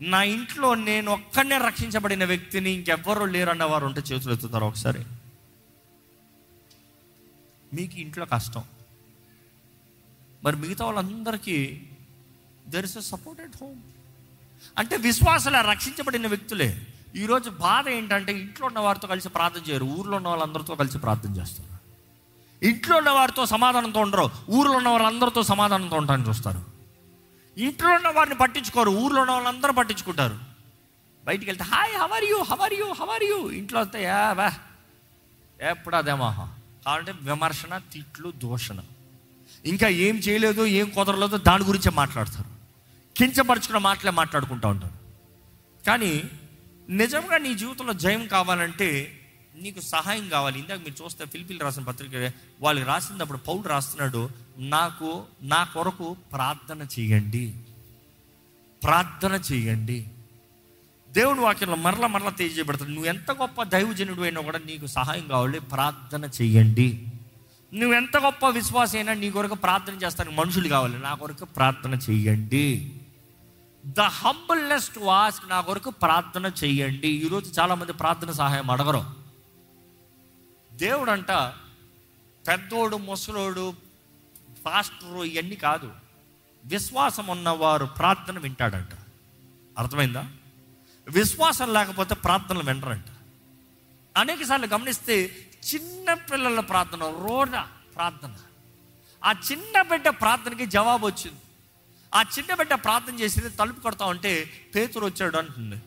నా 0.01 0.24
ఇంట్లో 0.24 0.75
నేను 0.75 1.12
ఒక్కనే 1.12 1.57
రక్షించబడిన 1.57 2.25
వ్యక్తిని 2.25 2.71
ఇంకెవ్వరూ 2.71 3.25
లేరన్న 3.25 3.63
వారు 3.63 3.86
ఉంటే 3.86 4.01
చేతులు 4.01 4.33
ఎత్తుతారు 4.33 4.65
ఒకసారి? 4.65 5.03
మీకు 7.74 7.95
ఇంట్లో 7.95 8.25
కష్టం. 8.25 8.63
మరి 10.43 10.55
మిగతా 10.55 10.86
వాళ్ళందరికీ 10.86 11.81
there 12.67 12.86
is 12.86 12.97
a 12.97 13.00
support 13.00 13.41
at 13.41 13.57
home 13.62 13.79
అంటే 14.77 14.97
విశ్వాసాల 14.97 15.62
రక్షించబడిన 15.69 16.27
వ్యక్తులే. 16.27 16.88
ఈరోజు 17.15 17.50
బాధ 17.50 17.89
ఏంటంటే 17.89 18.31
ఇంట్లో 18.31 18.67
ఉన్న 18.67 18.79
వారితో 18.79 19.07
కలిసి 19.07 19.29
ప్రార్థన 19.29 19.71
చేయరు. 19.71 19.86
ఊర్లో 19.86 20.17
ఉన్న 20.17 20.27
వాళ్ళందరితో 20.27 20.75
కలిసి 20.75 20.97
ప్రార్థన 20.97 21.36
చేస్తారు. 21.36 21.77
ఇంట్లో 22.65 22.97
ఉన్న 22.97 23.09
వారితో 23.09 23.45
సమాధానంతో 23.45 24.00
ఉండరు. 24.00 24.29
ఊర్లో 24.50 24.74
ఉన్న 24.74 24.89
వాళ్ళందరితో 24.89 25.43
సమాధానంతో 25.43 25.95
ఉండడానికి 25.95 26.29
చూస్తారు. 26.29 26.65
ఇంట్లో 27.57 27.89
ఉన్న 27.89 28.07
వారిని 28.07 28.36
పట్టించుకోరు. 28.36 28.89
ఊర్లో 28.89 29.21
ఉన్న 29.21 29.31
వాళ్ళందరూ 29.31 29.74
పట్టించుకుంటారు. 29.74 30.39
బయటికి 31.25 31.50
వెళ్తే 31.50 31.63
hi 31.63 31.95
how are 31.95 32.24
you 32.24 32.38
how are 32.38 32.74
you 32.74 32.86
how are 32.86 33.24
you 33.24 33.51
ఇంట్లో 33.51 33.79
వస్తే 33.79 34.03
యా 34.03 34.33
వా. 34.33 34.53
ఎప్పుడు 35.62 35.95
అదేమోహ 35.95 36.47
కాబట్టి 36.86 37.12
విమర్శన 37.21 37.77
తిట్లు 37.77 38.31
దూషణ. 38.31 38.79
ఇంకా 39.65 39.88
ఏం 39.88 40.15
చేయలేదు 40.15 40.65
ఏం 40.65 40.89
కుదరలేదో 40.89 41.38
దాని 41.38 41.63
గురించే 41.63 41.91
మాట్లాడతారు. 41.91 42.56
కించపరుచుకున్న 43.17 43.77
మాటలే 43.77 44.12
మాట్లాడుకుంటూ 44.12 44.69
ఉంటాను. 44.69 44.97
కానీ 45.88 46.24
నిజంగా 46.89 47.38
నీ 47.38 47.53
జీవితంలో 47.53 47.93
జయం 47.93 48.27
కావాలంటే 48.27 49.19
నీకు 49.62 49.79
సహాయం 49.79 50.29
కావాలి. 50.29 50.59
ఇందాక 50.59 50.79
మీరు 50.79 51.03
చూస్తే 51.03 51.25
ఫిలిపిల్ 51.25 51.62
రాసిన 51.62 51.83
పత్రిక 51.83 52.31
వాళ్ళు 52.62 52.86
రాసినప్పుడు 52.86 53.38
పౌలు 53.38 53.62
రాస్తున్నాడు 53.62 54.29
నాకు 54.57 55.24
నా 55.41 55.63
కొరకు 55.63 56.17
ప్రార్థన 56.33 56.88
చేయండి. 57.00 57.53
ప్రార్థన 58.83 59.41
చేయండి. 59.51 60.07
దేవుని 61.09 61.39
వాక్యంలో 61.39 61.75
మరల 61.75 62.05
మరల 62.05 62.29
తెలియజేయబడతాడు. 62.29 62.89
నువ్వు 62.89 63.05
ఎంత 63.05 63.31
గొప్ప 63.31 63.63
దైవజనుడు 63.63 64.21
అయినా 64.21 64.41
కూడా 64.41 64.57
నీకు 64.57 64.86
సహాయం 64.86 65.27
కావాలి. 65.27 65.59
ప్రార్థన 65.59 66.29
చేయండి. 66.41 67.07
నువ్వు 67.74 67.95
ఎంత 67.95 68.17
గొప్ప 68.17 68.50
విశ్వాసైనా 68.50 69.13
నీ 69.13 69.31
కొరకు 69.31 69.55
ప్రార్థన 69.55 69.93
చేస్తానికి 69.93 70.36
మనుషులు 70.36 70.67
కావాలి. 70.67 71.00
నా 71.00 71.13
కొరకు 71.13 71.45
ప్రార్థన 71.45 72.00
చేయండి. 72.09 72.93
ద 73.88 74.00
హంబుల్నెస్ 74.00 74.89
టు 74.89 75.00
ఆస్క్ 75.00 75.50
నా 75.50 75.62
కొరకు 75.62 75.89
ప్రార్థన 75.89 76.51
చేయండి. 76.63 77.08
ఈరోజు 77.08 77.60
చాలామంది 77.60 77.94
ప్రార్థన 77.94 78.32
సహాయం 78.32 78.72
అడగరు. 78.72 79.06
దేవుడు 80.72 81.12
అంట 81.12 81.32
పెద్దోడు 82.48 82.98
ముసలోడు 82.98 83.74
పాస్టరు 84.65 85.24
ఇవన్నీ 85.24 85.56
కాదు. 85.56 85.91
విశ్వాసం 86.65 87.27
ఉన్నవారు 87.27 87.86
ప్రార్థన 87.86 88.39
వింటాడంట. 88.39 88.89
అర్థమైందా? 89.77 90.32
విశ్వాసం 91.10 91.74
లేకపోతే 91.74 92.15
ప్రార్థనలు 92.15 92.63
వినరంట. 92.63 93.06
అనేక 94.17 94.44
సార్లు 94.44 94.67
గమనిస్తే 94.67 95.48
చిన్న 95.75 96.13
పిల్లల 96.13 96.60
ప్రార్థన 96.60 97.03
రోడ 97.03 97.50
ప్రార్థన. 97.96 98.36
ఆ 99.25 99.32
చిన్న 99.32 99.82
బిడ్డ 99.82 100.10
ప్రార్థనకి 100.10 100.65
జవాబు 100.65 101.06
వచ్చింది 101.06 101.41
ఆ 102.13 102.19
చిన్న 102.35 102.53
బిడ్డ 102.59 102.73
ప్రార్థన 102.85 103.15
చేసింది 103.19 103.49
తలుపు 103.49 103.79
కొడతా 103.79 104.05
ఉంటే 104.05 104.31
పేతురు 104.75 105.05
వచ్చాడు 105.05 105.37
అంటుంది. 105.37 105.77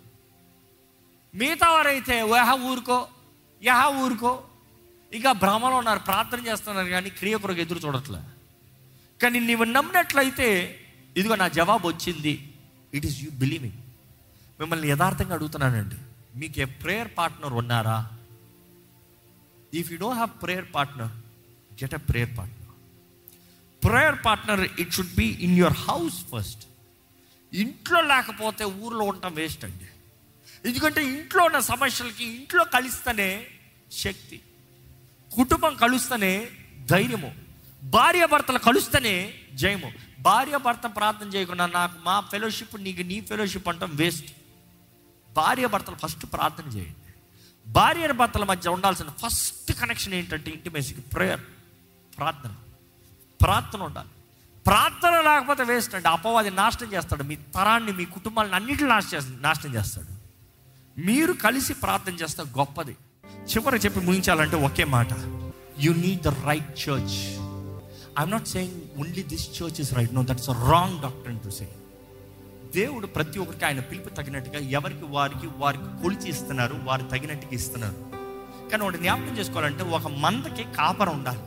మిగతా 1.35 1.69
వారైతే 1.73 2.17
యహ 2.33 2.51
ఊరుకో 2.71 2.99
యహ 3.63 3.83
ఊరుకో. 4.03 4.33
ఇక 5.13 5.31
భ్రమలో 5.43 5.77
ఉన్నారు 5.77 5.99
ప్రార్థన 5.99 6.41
చేస్తున్నారు 6.47 6.89
కానీ 6.89 7.11
క్రియ 7.11 7.37
కొరకు 7.37 7.61
ఎదురు 7.61 7.81
చూడట్లే. 7.87 8.21
కానీ 9.23 9.39
నీవు 9.41 9.65
నమ్మినట్లయితే 9.65 10.49
ఇదిగో 11.17 11.37
నా 11.37 11.49
జవాబు 11.49 11.89
వచ్చింది. 11.89 12.35
ఇట్ 12.95 13.07
ఈస్ 13.07 13.19
యూ 13.23 13.31
బిలీవింగ్ 13.43 13.79
మిమ్మల్ని 14.61 14.89
యథార్థంగా 14.89 15.35
అడుగుతున్నానండి. 15.35 15.99
మీకు 16.41 16.61
ఏ 16.61 16.67
ప్రేయర్ 16.83 17.11
పార్ట్నర్ 17.19 17.53
ఉన్నారా? 17.53 17.99
If 19.79 19.93
you 19.93 19.99
don't 19.99 20.21
have 20.21 20.43
prayer 20.43 20.69
partner 20.75 21.13
get 21.83 21.95
a 21.95 22.03
prayer 22.11 22.33
partner 22.39 22.60
prayer 23.85 24.19
partner 24.25 24.69
it 24.81 24.93
should 24.93 25.15
be 25.15 25.25
in 25.25 25.59
your 25.59 25.73
house 25.73 26.19
first 26.33 26.65
ఇంట్లో 27.53 28.01
లేకపోతే 28.01 28.65
ఊర్లో 28.65 29.05
ఉండటం 29.05 29.35
వేస్ట్ 29.35 29.65
అండి. 29.65 29.89
ఎందుకంటే 30.69 31.05
ఇంట్లో 31.05 31.45
ఉన్న 31.45 31.59
సమస్యలకి 31.59 32.25
ఇంట్లో 32.25 32.65
కలిస్తేనే 32.65 33.47
శక్తి 33.93 34.41
కుటుంబం 35.35 35.75
కలుస్తేనే 35.75 36.51
ధైర్యము 36.91 37.35
భార్య 37.83 38.27
భర్తలు 38.27 38.59
కలుస్తేనే 38.59 39.35
జయము. 39.53 39.93
భార్య 40.21 40.57
భర్త 40.57 40.87
ప్రార్థన 40.97 41.29
చేయకుండా 41.29 41.67
నాకు 41.67 41.97
మా 42.05 42.21
ఫెలోషిప్ 42.21 42.81
నీకు 42.81 43.03
నీ 43.03 43.21
ఫెలోషిప్ 43.21 43.69
అంటాం 43.69 43.91
వేస్ట్ 43.97 44.31
భార్య 45.33 45.67
భర్తలు 45.67 45.97
ఫస్ట్ 45.97 46.27
ప్రార్థన 46.33 46.67
చేయండి. 46.69 47.13
భార్య 47.67 48.13
భర్తల 48.13 48.45
మధ్య 48.45 48.71
ఉండాల్సిన 48.71 49.11
ఫస్ట్ 49.23 49.73
కనెక్షన్ 49.73 50.15
ఏంటంటే 50.15 50.51
ఇంటిమేసికి 50.51 51.01
ప్రేయర్ 51.01 51.41
ప్రార్థన. 52.19 52.55
ప్రార్థన 53.43 53.83
ఉండాలి. 53.83 54.09
ప్రార్థన 54.67 55.21
లేకపోతే 55.21 55.63
వేస్ట్ 55.63 55.95
అంటే 55.95 56.09
అపవాది 56.09 56.51
నాశనం 56.51 56.93
చేస్తాడు. 56.93 57.23
మీ 57.23 57.37
తరాన్ని 57.37 57.93
మీ 57.93 58.05
కుటుంబాలను 58.05 58.55
అన్నింటిని 58.55 58.89
నాశనం 58.89 59.17
చేస్తాడు 59.17 59.43
నాశనం 59.43 59.75
చేస్తాడు. 59.75 60.21
మీరు 61.01 61.33
కలిసి 61.33 61.75
ప్రార్థన 61.75 62.13
చేస్తే 62.13 62.43
గొప్పది. 62.43 62.97
చివరి 63.25 63.77
చెప్పి 63.77 64.01
ముగించాలంటే 64.01 64.57
ఒకే 64.57 64.85
మాట. 64.85 65.09
You 65.79 65.93
need 65.93 66.23
the 66.23 66.29
right 66.29 66.89
church 66.89 67.19
I'm 68.19 68.31
not 68.31 68.49
saying 68.49 69.01
only 69.01 69.23
this 69.23 69.63
church 69.63 69.81
is 69.81 69.95
right 69.95 70.15
no 70.15 70.23
that's 70.23 70.49
wrong 70.49 71.03
doctor 71.03 71.41
to 71.45 71.51
say 71.51 71.69
దేవుడు 72.75 73.07
ప్రతి 73.07 73.39
ఒక్కరికి 73.39 73.65
ఆయన 73.65 73.81
పిలుపు 73.81 74.09
తగినట్టుగా 74.09 74.59
ఎవరికి 74.59 75.05
వారికి 75.05 75.49
వారికి 75.57 76.03
కొలిచి 76.03 76.29
ఇస్తున్నారు 76.29 76.81
వారు 76.85 77.03
తగినట్టుగా 77.03 77.53
ఇస్తున్నారు. 77.53 77.99
కానీ 78.71 78.83
ఒకటి 78.83 78.99
జ్ఞాపకం 78.99 79.39
చేసుకోవాలంటే 79.39 79.85
ఒక 79.85 80.07
మందకి 80.07 80.65
కాపర 80.65 81.09
ఉండాలి. 81.09 81.39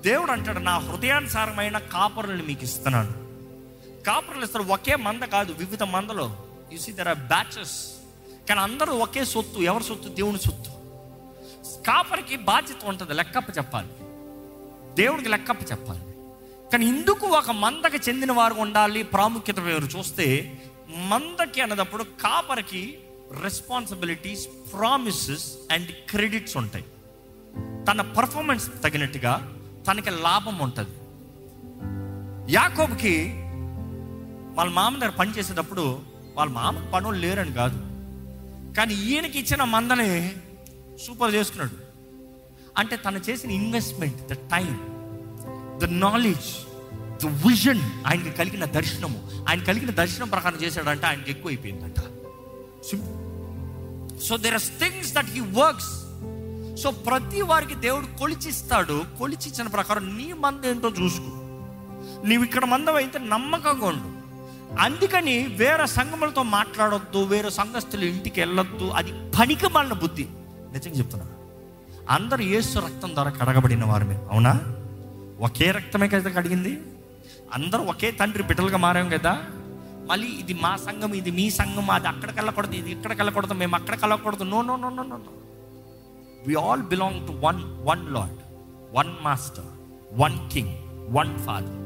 దేవుడు 0.00 0.32
అంటాడు 0.32 0.58
నా 0.58 0.78
హృదయానుసారమైన 0.78 1.78
కాపరులను 1.78 2.44
మీకు 2.44 2.64
ఇస్తున్నాను. 2.64 3.12
కాపరులు 4.06 4.44
ఇస్తారు 4.44 4.62
ఒకే 4.62 4.96
మంద 4.96 5.22
కాదు 5.22 5.52
వివిధ 5.52 5.82
మందలో. 5.82 6.36
You 6.72 6.78
see 6.78 6.92
there 6.92 7.08
are 7.08 7.18
batches 7.18 7.92
కానీ 8.48 8.60
అందరూ 8.60 8.92
ఒకే 8.92 9.24
సొత్తు. 9.24 9.60
ఎవరి 9.60 9.84
సొత్తు? 9.84 10.08
దేవుని 10.08 10.38
సొత్తు. 10.38 10.70
కాపరికి 11.86 12.36
బాధ్యత 12.36 12.84
ఉంటుంది 12.84 13.14
లెక్కప్ప 13.14 13.58
చెప్పాలి. 13.58 13.88
దేవునికి 14.94 15.28
లెక్కప్ప 15.28 15.72
చెప్పాలి. 15.72 16.00
కానీ 16.72 16.86
ఇందుకు 16.86 17.26
ఒక 17.26 17.50
మందకి 17.50 17.96
చెందిన 17.96 18.32
వారు 18.32 18.54
ఉండాలి 18.54 19.02
ప్రాముఖ్యత 19.02 19.58
వేరు. 19.58 19.84
చూస్తే 19.84 20.58
మందకి 20.88 21.60
అన్నదప్పుడు 21.60 22.02
కాపరికి 22.02 22.98
రెస్పాన్సిబిలిటీస్ 23.42 24.46
ప్రామిసెస్ 24.72 25.52
అండ్ 25.72 25.92
క్రెడిట్స్ 25.92 26.56
ఉంటాయి. 26.56 26.84
తన 27.90 28.14
పర్ఫార్మెన్స్ 28.18 28.68
తగినట్టుగా 28.68 29.56
తనకి 29.88 30.10
లాభం 30.10 30.58
ఉంటుంది. 30.58 30.96
యాకోబ్కి 32.52 33.14
వాళ్ళ 34.56 34.70
మామ 34.72 34.98
దగ్గర 34.98 35.12
పని 35.18 35.30
చేసేటప్పుడు 35.30 36.02
వాళ్ళ 36.36 36.52
మామ 36.52 36.88
పనులు 36.94 37.18
లేరని 37.18 37.52
కాదు. 37.52 37.78
కానీ 38.74 38.94
ఈయనకి 38.94 39.38
ఇచ్చిన 39.38 39.64
మందని 39.64 40.08
సూపర్ 41.06 41.34
చేసుకున్నాడు. 41.34 41.76
అంటే 42.78 42.96
తను 42.96 43.20
చేసిన 43.28 43.50
investment 43.50 44.20
the 44.32 44.32
time 44.32 44.72
the 45.80 45.84
knowledge 45.84 46.50
the 47.24 47.26
vision 47.46 47.82
ఆయనకి 48.06 48.30
కలిగిన 48.30 48.64
దర్శనము. 48.64 49.18
ఆయన 49.48 49.62
కలిగిన 49.62 49.90
దర్శనం 49.90 50.28
ప్రకారం 50.28 50.58
చేశాడంటే 50.62 51.06
ఆయనకి 51.06 51.30
ఎక్కువ 51.30 51.50
అయిపోయిందంట 51.50 52.00
so 54.26 54.36
there 54.36 54.54
are 54.54 54.68
things 54.80 55.14
that 55.14 55.30
he 55.30 55.40
works 55.40 55.90
so 56.82 56.90
ప్రతి 56.90 57.42
వారికి 57.42 57.74
దేవుడు 57.74 58.18
కొలిచిస్తాడు. 58.18 59.04
కొలిచిచ్చిన 59.18 59.66
ప్రకారం 59.66 60.18
నీ 60.18 60.32
మంద 60.32 60.66
ఏంటో 60.66 60.88
చూసుకో. 60.88 61.26
నీవు 62.24 62.44
ఇక్కడ 62.44 62.64
మందం 62.64 62.94
అయితే 62.94 63.18
నమ్మకంగా 63.18 63.86
ఉండు. 63.86 64.20
అందుకని 64.80 65.46
వేరే 65.46 65.86
సంఘములతో 65.86 66.42
మాట్లాడొద్దు 66.42 67.24
వేరే 67.24 67.50
సంఘస్థులు 67.50 68.04
ఇంటికి 68.04 68.40
వెళ్ళొద్దు. 68.40 68.90
అది 68.90 69.12
పనికి 69.38 69.68
మళ్ళిన 69.68 69.98
బుద్ధి. 69.98 70.28
నిజంగా 70.72 70.94
చెప్తున్నా. 70.94 71.26
అందరూ 72.10 72.42
ఏసు 72.42 72.78
రక్తం 72.78 73.10
ద్వారా 73.10 73.30
కడగబడిన 73.30 73.84
వారమే. 73.84 74.18
అవునా? 74.30 74.60
ఒకే 75.40 75.70
రక్తమే 75.70 76.08
కదా 76.08 76.30
కడిగింది? 76.30 76.80
అందరూ 77.54 77.82
ఒకే 77.82 78.10
తండ్రి 78.10 78.42
బిడ్డలుగా 78.42 78.76
మారాం 78.76 79.08
కదా? 79.08 79.44
మళ్ళీ 80.06 80.26
ఇది 80.26 80.54
మా 80.54 80.76
సంఘం 80.76 81.14
ఇది 81.14 81.30
మీ 81.30 81.50
సంఘం 81.50 81.90
అది 81.90 82.08
అక్కడికి 82.08 82.38
వెళ్ళకూడదు 82.38 82.74
ఇది 82.74 82.90
ఇక్కడికి 82.90 83.20
వెళ్ళకూడదు 83.20 83.54
మేము 83.54 83.76
అక్కడికి 83.76 84.04
వెళ్ళకూడదు 84.04 84.44
no 84.44 84.62
no 84.62 84.76
no 84.76 84.88
no 84.88 85.02
no 85.02 85.16
no 85.16 85.49
we 86.46 86.54
all 86.54 86.82
belong 86.82 87.26
to 87.26 87.32
one 87.32 87.62
one 87.88 88.14
lord 88.14 88.38
one 88.92 89.24
master 89.24 89.64
one 90.12 90.50
king 90.50 90.74
one 91.08 91.38
father 91.38 91.78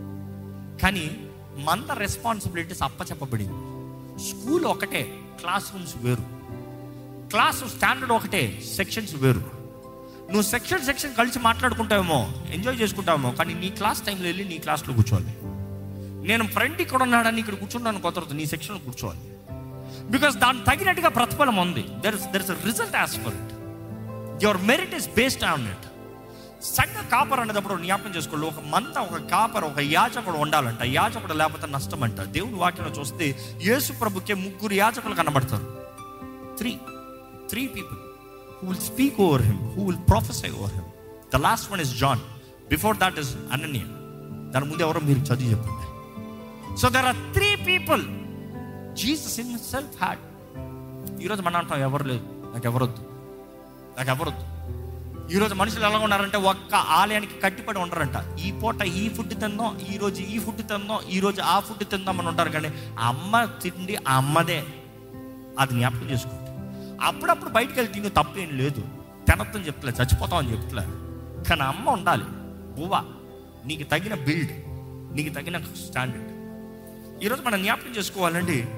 కానీ 0.82 1.16
మన 1.56 1.92
రెస్పాన్సిబిలిటీస్ 1.92 2.82
అప్పచెప్పబడింది. 2.82 3.58
స్కూల్ 4.22 4.64
ఒకటే 4.64 5.18
క్లాస్ 5.40 5.74
రూమ్స్ 5.74 5.94
వేరు. 5.96 6.22
క్లాస్ 7.30 7.64
స్టాండర్డ్ 7.68 8.12
ఒకటే 8.12 8.62
సెక్షన్స్ 8.76 9.14
వేరు. 9.14 9.64
నువ్వు 10.26 10.42
సెక్షన్ 10.42 10.84
సెక్షన్ 10.84 11.14
కలిసి 11.14 11.38
మాట్లాడుకుంటావేమో 11.38 12.32
ఎంజాయ్ 12.50 12.80
చేసుకుంటావేమో 12.80 13.30
కానీ 13.30 13.54
నీ 13.54 13.70
క్లాస్ 13.70 14.02
టైంలో 14.02 14.24
వెళ్ళి 14.24 14.44
నీ 14.44 14.58
క్లాస్లో 14.58 14.94
కూర్చోవాలి. 14.94 15.34
నేను 16.28 16.46
ఫ్రెండ్ 16.46 16.80
ఇక్కడ 16.80 17.02
ఉన్నాడని 17.02 17.40
ఇక్కడ 17.40 17.54
కూర్చున్నాను 17.54 18.00
కుదరదు 18.00 18.34
నీ 18.34 18.46
సెక్షన్లో 18.46 18.78
కూర్చోవాలి. 18.78 19.20
బికాస్ 20.10 20.36
దానికి 20.36 20.64
తగినట్టుగా 20.64 21.08
ప్రతిఫలం 21.08 21.56
ఉంది. 21.56 21.84
There 22.00 22.14
is 22.14 22.24
there 22.24 22.42
is 22.42 22.50
result 22.50 22.96
as 22.96 23.10
for 23.10 23.34
it 23.34 23.53
your 24.42 24.60
merit 24.62 24.94
is 24.94 25.08
based 25.08 25.44
on 25.44 25.66
it 25.72 25.86
సంఘ 26.64 27.00
కాపర్ 27.12 27.40
అనేటప్పుడు 27.40 27.74
జ్ఞాపకం 27.82 28.10
చేసుకోండి 28.10 28.46
ఒక 28.46 28.60
మంత 28.74 28.98
ఒక 28.98 29.16
కాపర్ 29.30 29.64
ఒక 29.64 29.80
యాచకుడు 29.96 30.36
ఉండాలంట. 30.36 30.82
యాచకుడు 30.82 31.32
లేకపోతే 31.32 31.66
నష్టం 31.66 32.02
అంట 32.02 32.20
దేవుని 32.20 32.54
వాక్యం 32.54 32.92
చూస్తే 33.00 33.26
యేసు 33.62 33.92
ప్రభుకే 33.92 34.34
ముగ్గురు 34.34 34.74
యాచకులు 34.74 35.14
కనబడతారు. 35.14 35.66
Three 36.58 36.78
three 37.50 37.66
people 37.66 37.98
who 38.58 38.68
will 38.68 38.80
speak 38.80 39.20
over 39.20 39.42
him 39.42 39.60
who 39.76 39.84
will 39.84 40.02
prophesy 40.10 40.50
over 40.50 40.74
him 40.74 40.88
the 41.34 41.36
last 41.36 41.72
one 41.72 41.80
is 41.80 41.94
John 41.98 42.20
before 42.68 42.96
that 42.96 43.18
is 43.18 43.36
Ananya 43.52 43.80
దాని 44.52 44.64
ముందు 44.70 44.82
ఎవరో 44.82 45.00
మీరు 45.00 45.18
చదివి 45.18 45.50
చెప్పండి. 45.50 45.86
So 46.76 46.88
there 46.88 47.04
are 47.04 47.16
three 47.34 47.56
people 47.56 48.04
Jesus 48.94 49.40
in 49.40 49.58
self 49.58 49.96
had 50.02 50.22
ఈరోజు 51.22 51.42
మనం 51.42 51.56
అంటాం 51.56 51.80
ఎవరు 51.80 52.04
లేదు. 52.04 52.24
నాకు 52.54 52.66
ఎవరొద్దు. 52.66 53.13
నాకు 53.98 54.10
ఎవరొద్దు 54.10 54.44
ఈరోజు 55.34 55.54
మనుషులు 55.54 55.86
ఎలా 55.86 55.98
ఉన్నారంటే 55.98 56.36
ఒక్క 56.36 56.74
ఆలయానికి 56.74 57.40
కట్టిపడి 57.40 57.78
ఉండరంట. 57.78 58.38
ఈ 58.38 58.52
పూట 58.52 58.82
ఈ 58.82 59.08
ఫుడ్ 59.08 59.28
తిందాం 59.28 59.78
ఈరోజు 59.78 60.20
ఈ 60.20 60.38
ఫుడ్ 60.38 60.56
తిందాం 60.56 60.98
ఈరోజు 61.10 61.40
ఆ 61.40 61.60
ఫుడ్ 61.60 61.84
తిందామని 61.84 62.18
అని 62.18 62.28
ఉంటారు 62.28 62.48
కానీ 62.48 62.70
అమ్మ 62.98 63.44
తిండి 63.44 63.96
ఆ 64.08 64.16
అమ్మదే. 64.16 64.64
అది 65.58 65.72
జ్ఞాపకం 65.72 66.10
చేసుకుంటే 66.10 66.44
అప్పుడప్పుడు 67.04 67.50
బయటికి 67.50 67.80
వెళ్తే 67.80 67.94
తిని 67.94 68.08
తప్పేం 68.08 68.48
లేదు. 68.58 68.80
తినొద్దని 69.28 69.66
చెప్తలే 69.66 69.92
చచ్చిపోతాం 69.92 70.38
అని 70.38 70.52
చెప్తలే. 70.52 70.82
కానీ 71.48 71.62
అమ్మ 71.62 71.90
ఉండాలి. 71.90 72.24
బువ్వ 72.80 73.04
నీకు 73.64 73.82
తగిన 73.82 74.14
బిల్డ్ 74.14 74.52
నీకు 75.16 75.34
తగిన 75.34 75.58
స్టాండర్డ్. 75.58 77.24
ఈరోజు 77.24 77.42
మనం 77.42 77.62
జ్ఞాపకం 77.62 77.96
చేసుకోవాలండి 77.98 78.68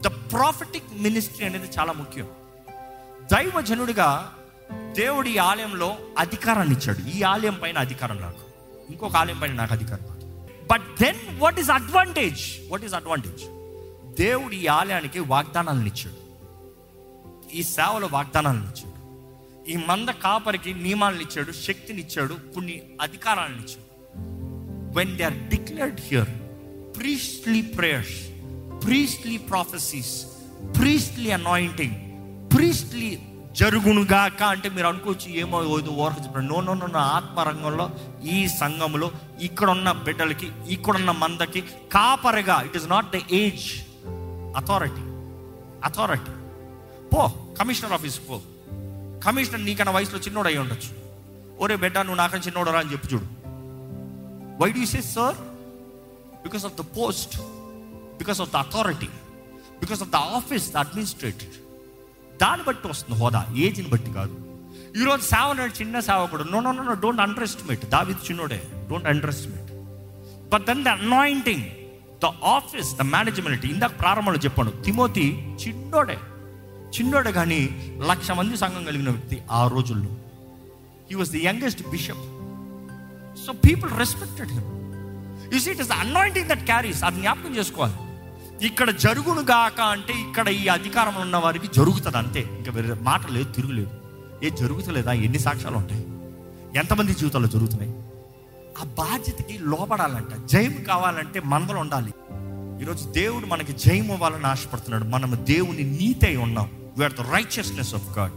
ద 0.00 0.06
ప్రాఫిటిక్ 0.06 1.02
మినిస్ట్రీ 1.02 1.46
అనేది 1.46 1.70
చాలా 1.78 1.92
ముఖ్యం. 1.92 2.28
దైవజనుడిగా 3.32 4.34
దేవుడు 4.92 5.28
ఈ 5.28 5.36
ఆలయంలో 5.36 5.96
అధికారాన్ని 6.18 6.74
ఇచ్చాడు. 6.74 7.16
ఈ 7.16 7.22
ఆలయం 7.22 7.58
పైన 7.62 7.78
అధికారం 7.78 8.16
నాకు. 8.20 8.40
ఇంకొక 8.90 9.16
ఆలయం 9.16 9.38
పైన 9.38 9.52
నాకు 9.52 9.72
అధికారం 9.72 10.06
కాదు 10.06 10.46
but 10.72 11.02
then 11.02 11.38
what 11.38 11.60
is 11.60 11.70
advantage 11.70 12.70
what 12.70 12.84
is 12.84 12.94
advantage 12.94 13.42
దేవుడు 14.22 14.54
ఈ 14.54 14.66
ఆలయానికి 14.66 15.18
వాగ్దానాలను 15.18 15.86
ఇచ్చాడు. 15.86 16.20
ఈ 17.56 17.62
సేవలో 17.62 18.08
వాగ్దానాలను 18.12 18.62
ఇచ్చాడు. 18.62 18.90
ఈ 19.70 19.76
మంద 19.76 20.08
కాపరికి 20.08 20.74
నియమాలను 20.74 21.20
ఇచ్చాడు. 21.20 21.52
శక్తిని 21.52 22.00
ఇచ్చాడు. 22.00 22.34
కొన్ని 22.54 22.82
అధికారాలను 23.00 23.56
ఇచ్చాడు. 23.56 23.90
When 24.98 25.16
they 25.16 25.24
are 25.24 25.48
declared 25.48 26.00
here 26.00 26.28
priestly 26.98 27.62
prayers 27.62 28.30
priestly 28.86 29.36
prophecies 29.36 30.26
priestly 30.78 31.30
anointing 31.30 31.94
priestly 32.56 33.18
జరుగునుగాక 33.56 34.42
అంటే 34.42 34.68
మీరు 34.68 34.86
అనుకోవచ్చు 34.86 35.28
ఏమో 35.28 35.78
ఏదో 35.78 35.90
ఓరక 35.90 36.24
చెప్పండి 36.24 36.54
నో 36.54 36.60
నో 36.60 36.74
నో 36.74 36.98
ఆత్మరంగంలో 36.98 37.90
ఈ 38.22 38.48
సంఘంలో 38.48 39.10
ఇక్కడున్న 39.40 39.92
బిడ్డలకి 39.92 40.52
ఇక్కడున్న 40.68 41.10
మందకి 41.10 41.60
కాపరగా 41.92 42.62
it 42.62 42.76
is 42.76 42.88
not 42.88 43.16
the 43.16 43.20
age 43.32 43.66
authority 44.56 45.04
authority 45.84 46.32
పో 47.08 47.52
కమిషనర్ 47.58 47.92
ఆఫీస్ 47.92 48.20
పో. 48.28 48.40
కమిషనర్ 49.24 49.64
నీకన్నా 49.64 49.92
వయసులో 49.92 50.18
చిన్నోడు 50.18 50.48
అయి 50.48 50.58
ఉండొచ్చు. 50.58 50.90
ఒరే 51.58 51.76
బిడ్డ 51.76 51.98
నువ్వు 51.98 52.14
నాకన్నా 52.14 52.46
చిన్నోడరా 52.46 52.78
అని 52.78 52.92
చెప్పు 52.92 53.06
చూడు. 53.06 53.24
Why 54.62 54.72
do 54.72 54.86
say 54.86 55.02
sir 55.02 55.34
because 56.42 56.64
of 56.64 56.74
the 56.74 56.80
post 56.80 57.40
because 58.18 58.40
of 58.40 58.52
the 58.52 58.56
authority 58.56 59.08
because 59.80 60.02
of 60.02 60.10
the 60.10 60.16
office 60.16 60.72
the 60.72 60.76
administrative 60.76 61.59
దాన్ని 62.42 62.66
బట్టి 62.66 62.88
వస్తుంది 62.88 63.20
హోదా. 63.20 63.46
ఏజ్ని 63.56 63.88
బట్టి 63.88 64.10
కాదు. 64.12 64.36
ఈరోజు 65.00 65.22
సేవనాడు 65.22 65.72
చిన్న 65.80 66.00
సేవకుడు 66.00 66.44
no 66.52 66.60
no 66.60 66.70
no 66.72 66.94
don't 67.02 67.20
underestimate 67.42 67.84
దావిది 67.86 68.20
చిన్నోడే 68.28 68.58
don't 68.90 69.06
underestimate 69.30 69.70
but 70.52 70.64
then 70.66 70.82
the 70.84 70.88
anointing 70.88 71.66
the 72.24 72.30
office 72.44 72.90
the 72.98 73.02
management 73.02 73.66
ఇందాక 73.66 74.00
ప్రారంభంలో 74.00 74.40
చెప్పాను 74.44 74.70
తిమోతి 74.70 75.26
చిన్నోడే. 75.62 76.18
చిన్నోడే 76.98 77.32
కానీ 77.32 77.60
లక్ష 78.06 78.30
మంది 78.30 78.56
సంఘం 78.56 78.84
కలిగిన 78.84 79.10
వ్యక్తి 79.10 79.36
ఆ 79.50 79.66
రోజుల్లో. 79.68 80.10
He 81.10 81.14
was 81.14 81.30
the 81.30 81.42
youngest 81.46 81.82
bishop 81.90 82.24
so 83.46 83.52
people 83.52 83.90
respected 83.98 84.52
him 84.52 84.68
you 85.54 85.60
see 85.60 85.70
it 85.70 85.80
is 85.80 85.88
the 85.88 85.92
anointing 85.92 86.48
that 86.48 86.64
carries 86.64 87.04
అది 87.04 87.20
జ్ఞాపకం 87.20 87.52
చేసుకోవాలి. 87.56 87.98
ఇక్కడ 88.62 88.90
జరుగును 88.90 89.40
గాక 89.40 89.80
అంటే 89.80 90.12
ఇక్కడ 90.12 90.48
ఈ 90.48 90.68
అధికారం 90.68 91.20
ఉన్న 91.20 91.36
వారికి 91.36 91.66
జరుగుతుంది 91.66 92.18
అంతే. 92.18 92.40
ఇంకా 92.40 92.72
వేరే 92.72 92.94
మాట 93.02 93.30
లేదు 93.30 93.52
తిరుగులేదు 93.52 93.90
ఏ 94.42 94.50
జరుగుతలేదా? 94.50 95.12
ఎన్ని 95.12 95.38
సాక్ష్యాలు 95.38 95.76
ఉంటాయి? 95.76 96.04
ఎంతమంది 96.78 97.14
జీవితాల్లో 97.14 97.48
జరుగుతున్నాయి? 97.48 97.94
ఆ 98.80 98.84
బాధ్యతకి 98.84 99.58
లోపడాలంట 99.58 100.46
జయం 100.46 100.84
కావాలంటే 100.88 101.40
మనలో 101.44 101.80
ఉండాలి. 101.80 102.12
ఈరోజు 102.82 103.08
దేవుడు 103.08 103.46
మనకి 103.46 103.72
జయం 103.72 104.04
ఇవ్వాలని 104.04 104.46
ఆశపడుతున్నాడు. 104.46 105.04
మనం 105.04 105.38
దేవుని 105.50 105.82
నీతి 105.82 106.26
అయి 106.26 106.36
ఉన్నాం. 106.36 106.70
We are 106.98 107.12
the 107.12 107.20
righteousness 107.20 107.94
of 107.94 108.18
God 108.18 108.32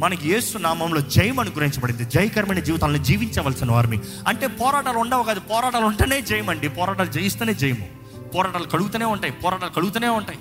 మనకి 0.00 0.32
యేసు 0.32 0.58
నామంలో 0.58 1.00
జయం 1.00 1.40
అనుగ్రహించబడింది. 1.40 2.04
జయకరమైన 2.04 2.58
జీవితాలను 2.58 3.04
జీవించవలసిన 3.04 3.72
వారిని. 3.72 3.98
అంటే 4.28 4.46
పోరాటాలు 4.46 4.98
ఉండవు 4.98 5.22
కాదు. 5.22 5.40
పోరాటాలు 5.40 5.84
ఉంటేనే 5.84 6.20
జయం 6.20 6.48
అండి. 6.48 6.68
పోరాటాలు 6.68 7.10
జయిస్తేనే 7.10 7.54
జయము. 7.54 7.86
పోరాటాలు 8.34 8.66
కలుగుతూనే 8.66 9.04
ఉంటాయి 9.04 9.32
పోరాటాలు 9.32 9.72
కలుగుతూనే 9.72 10.08
ఉంటాయి. 10.08 10.38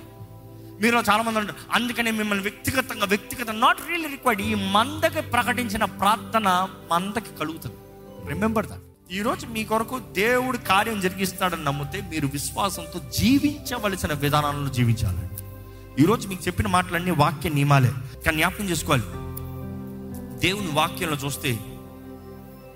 మీరు 0.81 0.97
చాలామంది 0.97 1.39
ఉంటారు 1.39 1.59
అందుకనే 1.71 2.11
మిమ్మల్ని 2.11 2.43
వ్యక్తిగతంగా 2.43 3.05
వ్యక్తిగత 3.05 3.49
నాట్ 3.49 3.87
రియల్లీ 3.87 4.09
రిక్వైర్డ్ 4.09 4.43
ఈ 4.43 4.55
మందకి 4.55 5.21
ప్రకటించిన 5.21 5.85
ప్రార్థన 5.85 6.67
మందకి 6.91 7.37
కలుగుతుంది. 7.39 7.75
రిమెంబర్ 8.27 8.65
దాట్ 8.65 9.13
ఈరోజు 9.13 9.45
మీ 9.47 9.63
కొరకు 9.63 9.99
దేవుడు 9.99 10.57
కార్యం 10.57 11.01
జరిగిస్తాడని 11.01 11.63
నమ్మితే 11.63 12.01
మీరు 12.09 12.27
విశ్వాసంతో 12.27 12.99
జీవించవలసిన 13.17 14.13
విధానాలను 14.13 14.69
జీవించాలండి 14.69 15.41
ఈరోజు 16.03 16.27
మీకు 16.27 16.43
చెప్పిన 16.47 16.67
మాటలన్నీ 16.67 17.11
వాక్య 17.11 17.49
నియమాలే. 17.49 17.91
కానీ 18.25 18.37
జ్ఞాపకం 18.37 18.65
చేసుకోవాలి. 18.69 19.03
దేవుని 20.39 20.71
వాక్యంలో 20.73 21.17
చూస్తే 21.17 21.59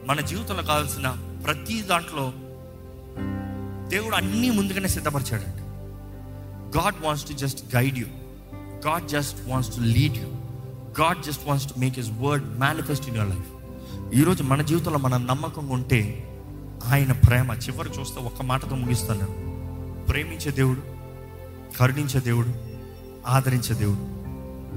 మన 0.06 0.20
జీవితంలో 0.22 0.64
కావాల్సిన 0.64 1.08
ప్రతి 1.46 1.82
దాంట్లో 1.82 2.34
దేవుడు 3.88 4.16
అన్నీ 4.16 4.50
ముందుగానే 4.50 4.88
సిద్ధపరిచాడండి 4.88 5.66
God 6.78 7.06
wants 7.06 7.28
to 7.28 7.34
just 7.34 7.76
guide 7.76 7.98
you 7.98 8.06
God 8.88 9.08
just 9.08 9.50
wants 9.50 9.76
to 9.76 9.82
lead 9.82 10.18
you 10.18 10.28
God 11.02 11.24
just 11.24 11.48
wants 11.48 11.74
to 11.74 11.80
make 11.80 12.00
his 12.00 12.10
word 12.20 12.60
manifest 12.60 13.08
in 13.08 13.18
your 13.18 13.30
life 13.30 13.46
ఈరోజు 14.16 14.44
మన 14.44 14.62
జీవితంలో 14.62 14.98
మన 14.98 15.18
నమ్మకంగా 15.18 15.74
ఉంటే 15.74 16.22
ఆయన 16.86 17.12
ప్రేమ 17.12 17.52
చివరి 17.52 17.90
చూస్తే 18.00 18.22
ఒక్క 18.22 18.42
మాటతో 18.42 18.76
ముగిస్తాను 18.76 19.20
నేను. 19.20 20.06
ప్రేమించే 20.10 20.52
దేవుడు 20.52 20.82
కరుణించే 21.80 22.20
దేవుడు 22.20 22.54
ఆదరించే 23.28 23.76
దేవుడు. 23.76 24.16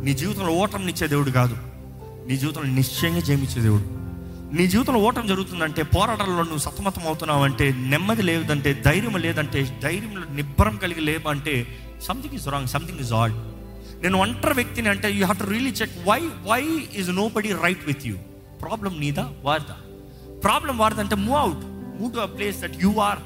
నీ 0.04 0.14
జీవితంలో 0.14 0.52
ఓటమినిచ్చే 0.52 1.08
దేవుడు 1.08 1.30
కాదు. 1.30 1.56
నీ 2.28 2.36
జీవితంలో 2.36 2.74
నిశ్చయంగా 2.74 3.20
జయమిచ్చే 3.20 3.62
దేవుడు. 3.62 3.97
నీ 4.52 4.66
జీవితంలో 4.66 5.00
ఓటం 5.00 5.26
జరుగుతుందంటే 5.26 5.82
పోరాటంలో 5.82 6.42
నువ్వు 6.42 6.58
సతమతం 6.58 7.02
అవుతున్నావు 7.06 7.42
అంటే 7.44 7.72
నెమ్మది 7.72 8.22
లేదంటే 8.22 8.74
ధైర్యం 8.74 9.16
లేదంటే 9.16 9.78
ధైర్యంలో 9.82 10.24
నిబ్బరం 10.30 10.76
కలిగి 10.76 11.00
లేవంటే 11.00 11.54
something 12.02 12.34
is 12.34 12.48
wrong 12.48 12.66
something 12.66 13.00
is 13.00 13.12
all 13.12 13.32
నేను 14.02 14.18
ఒంటరి 14.18 14.54
వ్యక్తిని 14.54 14.88
అంటే 14.88 15.10
you 15.10 15.24
have 15.24 15.38
to 15.38 15.44
really 15.44 15.70
check 15.70 16.08
why 16.08 16.20
why 16.20 16.62
is 16.96 17.10
nobody 17.28 17.52
right 17.52 17.86
with 17.86 18.06
you 18.06 18.16
problem 18.62 19.00
నీదా? 19.00 19.32
వారిదా? 19.42 19.76
Problem 20.44 20.78
వారిదంటే 20.78 21.14
move 21.16 21.38
out 21.38 21.62
move 22.00 22.14
to 22.14 22.18
a 22.18 22.26
place 22.26 22.60
that 22.60 22.76
you 22.82 22.94
are 23.00 23.18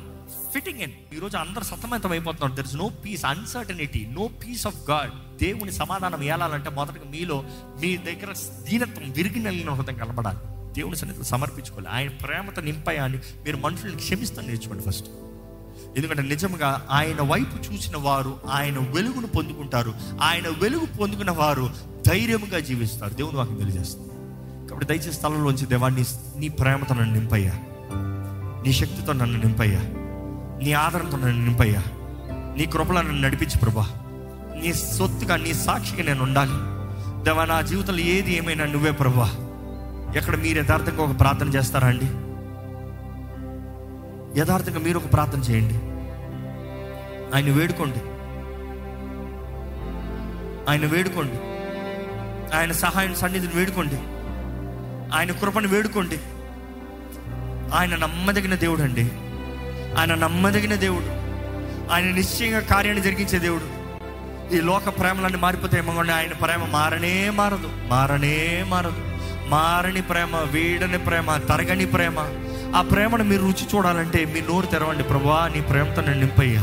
fitting 0.52 0.80
in 0.80 0.92
ఈరోజు 1.16 1.36
అందరు 1.36 1.64
సతమతం 1.64 2.10
అయిపోతున్నారు. 2.10 2.56
There 2.56 2.66
is 2.66 2.76
no 2.76 2.90
peace 3.04 3.24
uncertainty 3.24 4.06
no 4.10 4.30
peace 4.42 4.66
of 4.66 4.90
God 4.90 5.38
దేవుని 5.38 5.72
సమాధానం 5.72 6.22
ఏలాలంటే 6.22 6.70
మొదటగా 6.70 7.10
మీలో 7.10 7.44
మీ 7.80 7.96
దగ్గర 7.96 8.32
దీనత్వం 8.68 9.12
విరిగి 9.12 9.40
నలిగిన 9.40 9.70
హృదయం 9.70 9.98
కనబడాలి. 9.98 10.61
దేవుని 10.72 10.96
సన్నిధిలో 10.96 11.24
సమర్పించుకోవాలి. 11.24 11.88
ఆయన 11.88 12.08
ప్రేమతో 12.08 12.62
నింపాయని 12.62 13.16
మీరు 13.16 13.56
మనుషుల్ని 13.56 13.96
క్షమిస్తాను 13.96 14.48
నేర్చుకోండి 14.48 14.90
ఫస్ట్ 14.90 15.06
ఎందుకంటే 15.96 16.22
నిజంగా 16.22 16.86
ఆయన 16.90 17.22
వైపు 17.22 17.72
చూసిన 17.72 17.96
వారు 17.96 18.38
ఆయన 18.50 18.78
వెలుగును 18.78 19.26
పొందుకుంటారు. 19.26 19.94
ఆయన 20.22 20.48
వెలుగు 20.48 20.86
పొందుకున్న 20.86 21.30
వారు 21.30 21.70
ధైర్యంగా 22.06 22.58
జీవిస్తారు. 22.58 23.14
దేవుని 23.14 23.36
వాకి 23.36 23.54
తెలియజేస్తారు 23.54 24.12
కాబట్టి 24.68 24.86
దయచేసి 24.86 25.12
స్థలంలోంచి 25.12 25.66
దేవాన్ని 25.66 26.04
నీ 26.36 26.48
ప్రేమతో 26.48 26.94
నన్ను 26.94 27.14
నింపయ్యా. 27.14 27.52
నీ 28.66 28.72
శక్తితో 28.72 29.12
నన్ను 29.12 29.38
నింపయ్యా. 29.38 29.80
నీ 30.62 30.72
ఆదరణతో 30.72 31.16
నన్ను 31.16 31.44
నింపయ్యా. 31.44 31.82
నీ 32.56 32.66
కృపలో 32.66 33.02
నన్ను 33.02 33.20
నడిపించి 33.20 33.58
ప్రభా. 33.58 33.86
నీ 34.62 34.72
సొత్తుగా 34.72 35.36
నీ 35.36 35.54
సాక్షిగా 35.54 36.02
నేను 36.02 36.22
ఉండాలి. 36.22 36.50
దేవా 37.24 37.44
నా 37.44 37.60
జీవితంలో 37.60 37.98
ఏది 37.98 38.36
ఏమైనా 38.36 38.64
నువ్వే 38.64 38.90
ప్రభా. 38.90 39.48
ఎక్కడ 40.16 40.36
మీరు 40.36 40.58
యథార్థంగా 40.58 41.02
ఒక 41.02 41.20
ప్రార్థన 41.20 41.48
చేస్తారా 41.48 41.88
అండి 41.88 42.04
యథార్థంగా 44.40 44.78
మీరు 44.78 44.98
ఒక 44.98 45.12
ప్రార్థన 45.12 45.38
చేయండి. 45.38 45.74
ఆయన 47.34 47.58
వేడుకోండి. 47.58 47.98
ఆయన 50.70 50.86
వేడుకోండి. 50.86 51.32
ఆయన 52.56 52.72
సహాయం 52.72 53.14
సన్నిధిని 53.14 53.52
వేడుకోండి. 53.54 53.96
ఆయన 55.16 55.32
కృపను 55.32 55.68
వేడుకోండి. 55.68 56.16
ఆయన 57.74 57.96
నమ్మదగిన 57.96 58.54
దేవుడు 58.54 58.82
అండి 58.82 59.10
ఆయన 59.98 60.14
నమ్మదగిన 60.14 60.74
దేవుడు. 60.74 61.06
ఆయన 61.92 62.04
నిశ్చయంగా 62.04 62.60
కార్యాన్ని 62.60 63.02
జరిగించే 63.02 63.38
దేవుడు. 63.38 63.82
ఈ 64.54 64.60
లోక 64.60 64.98
ప్రేమలన్నీ 64.98 65.38
మారిపోతాయేమో 65.38 65.94
కానీ 65.94 66.10
ఆయన 66.10 66.32
ప్రేమ 66.32 66.64
మారనే 66.64 67.30
మారదు. 67.30 67.70
మారనే 67.88 68.64
మారదు. 68.68 69.11
మారని 69.52 70.02
ప్రేమ 70.02 70.36
వీడని 70.36 70.98
ప్రేమ 70.98 71.36
తరగని 71.36 71.86
ప్రేమ 71.86 72.18
ఆ 72.76 72.82
ప్రేమను 72.82 73.24
మీరు 73.24 73.42
రుచి 73.42 73.64
చూడాలంటే 73.74 74.24
మీ 74.24 74.40
నోరు 74.40 74.66
తెరవండి. 74.66 75.02
ప్రభా 75.02 75.50
నీ 75.54 75.60
ప్రేమతో 75.60 76.02
నేను 76.02 76.20
నింపయ్యా. 76.20 76.62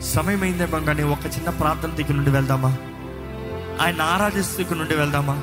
సమయం 0.00 0.42
అయిందేమో 0.42 0.80
కానీ 0.80 1.02
ఒక 1.02 1.26
చిన్న 1.26 1.50
ప్రార్థన 1.50 1.90
దగ్గర 1.90 2.12
నుండి 2.12 2.30
వెళ్దామా? 2.30 2.76
ఆయన 3.82 4.02
ఆరాధిస్తూ 4.02 4.74
నుండి 4.74 4.94
వెళ్దామా? 4.94 5.36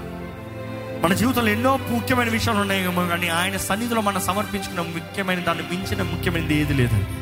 మన 1.03 1.13
జీవితంలో 1.13 1.51
ఎన్నో 1.51 1.77
ముఖ్యమైన 1.77 2.29
విషయాలు 2.29 2.59
ఉన్నాయేమో 2.59 3.07
కానీ 3.07 3.27
ఆయన 3.29 3.57
సన్నిధిలో 3.57 4.01
మనం 4.01 4.21
సమర్పించుకున్న 4.21 4.81
ముఖ్యమైన 4.81 5.39
దాన్ని 5.39 5.63
మించిన 5.71 6.01
ముఖ్యమైనది 6.03 6.61
ఏది 6.61 6.73
లేదండి 6.73 7.15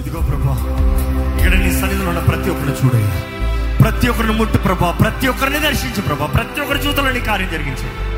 ఇదిగో 0.00 0.20
ప్రభా 0.20 0.56
ఇక్కడ 1.38 1.54
నీ 1.54 1.70
సన్నిధిలో 1.80 2.08
ఉన్న 2.08 2.18
ప్రతి 2.18 2.50
ఒక్కరిని 2.50 2.86
చూడయ్యా. 2.86 3.39
ప్రతి 3.82 4.08
ఒక్కరిని 4.08 4.32
ముట్టు 4.32 4.58
ప్రభా. 4.58 4.90
ప్రతి 4.90 5.28
ఒక్కరిని 5.28 5.58
దర్శించు 5.58 6.02
ప్రభా. 6.02 6.26
ప్రతి 6.26 6.60
ఒక్కరి 6.60 6.78
జీవితంలో 6.78 7.12
నీ 7.12 7.20
కార్యం 7.20 7.50
జరిగించండి 7.50 8.10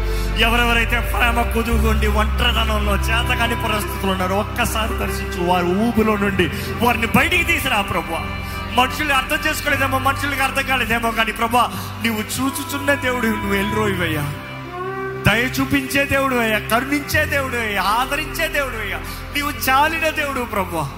ఎవరెవరైతే 0.42 1.00
ప్రేమ 1.00 1.42
కుదుగుండి 1.42 2.06
ఒంటరితనంలో 2.06 2.94
చేతకాని 2.94 3.62
పరిస్థితులు 3.62 4.10
ఉన్నారో 4.10 4.36
ఒక్కసారి 4.36 4.98
దర్శించు. 4.98 5.44
వారి 5.44 5.66
ఊబిలో 5.66 6.16
నుండి 6.16 6.50
వారిని 6.82 7.06
బయటికి 7.06 7.44
తీసిరా 7.44 7.80
ప్రభు. 7.80 8.42
మనుషులు 8.80 9.12
అర్థం 9.12 9.38
చేసుకోలేదేమో 9.48 9.98
మనుషులకి 9.98 10.40
అర్థం 10.40 10.66
కాలేదేమో 10.66 11.10
కానీ 11.10 11.32
ప్రభా 11.32 11.70
నువ్వు 12.06 12.22
చూచుచున్న 12.22 12.94
దేవుడు 12.94 13.26
నువ్వు 13.26 13.54
ఎల్రోయివయ్యా. 13.54 14.32
దయ 15.32 15.42
చూపించే 15.60 16.04
దేవుడు 16.04 16.34
అయ్యా. 16.36 16.58
కరుణించే 16.58 17.24
దేవుడు 17.24 17.56
అయ్యా. 17.56 17.82
ఆదరించే 17.82 18.48
దేవుడు 18.48 18.76
అయ్యా. 18.76 18.96
నీవు 19.34 19.52
చాలిన 19.70 20.08
దేవుడు 20.08 20.40
ప్రభా. 20.40 20.90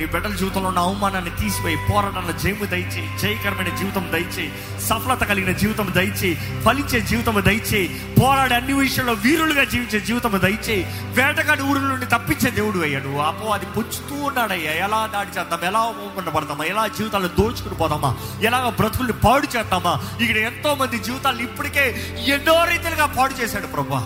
నీ 0.00 0.06
బిడ్డల 0.06 0.34
జీవితంలో 0.34 0.68
ఉన్న 0.68 0.78
అవమానాన్ని 0.78 1.30
తీసిపోయి 1.30 1.76
పోరాటంలో 1.90 2.32
జయము 2.32 2.64
దయచేయి 2.64 3.08
జయకరమైన 3.18 3.76
జీవితం 3.76 4.04
దయచేయి 4.12 4.50
సఫలత 4.80 5.24
కలిగిన 5.24 5.52
జీవితం 5.52 5.92
దయచేయి 5.94 6.34
ఫలించే 6.64 7.00
జీవితం 7.00 7.42
దయచేయి 7.44 7.88
పోరాడే 8.20 8.54
అన్ని 8.54 8.72
విషయంలో 8.72 9.12
వీరులుగా 9.24 9.64
జీవించే 9.64 10.00
జీవితం 10.00 10.40
దయచేయి 10.42 10.84
వేటగాడి 11.10 11.62
ఊరుల 11.62 11.82
నుండి 11.82 12.06
తప్పించే 12.06 12.50
దేవుడు 12.50 12.78
అయ్యా 12.78 13.00
నువ్వు. 13.00 13.20
అపో 13.20 13.48
అది 13.48 13.66
పుచ్చుతూ 13.66 14.14
ఉన్నాడయ్యా. 14.24 14.72
ఎలా 14.84 15.06
దాడి 15.06 15.38
చేద్దాం 15.38 15.64
ఎలా 15.64 15.78
అవకుండా 15.80 16.30
పడతామా 16.30 16.64
ఎలా 16.64 16.86
జీవితాలను 16.86 17.28
దోచుకుని 17.38 17.74
పోదామా? 17.74 18.10
ఎలాగ 18.42 18.68
బ్రతుకుల్ని 18.70 19.12
పాడు 19.24 19.46
చేద్దామా? 19.56 19.94
ఇక్కడ 20.20 20.36
ఎంతో 20.36 20.74
మంది 20.74 20.98
జీవితాలు 20.98 21.42
ఇప్పటికే 21.42 21.84
ఎన్నో 22.28 22.64
రీతిలుగా 22.64 23.06
పాడు 23.18 23.34
చేశాడు 23.42 23.66
ప్రభా. 23.66 24.02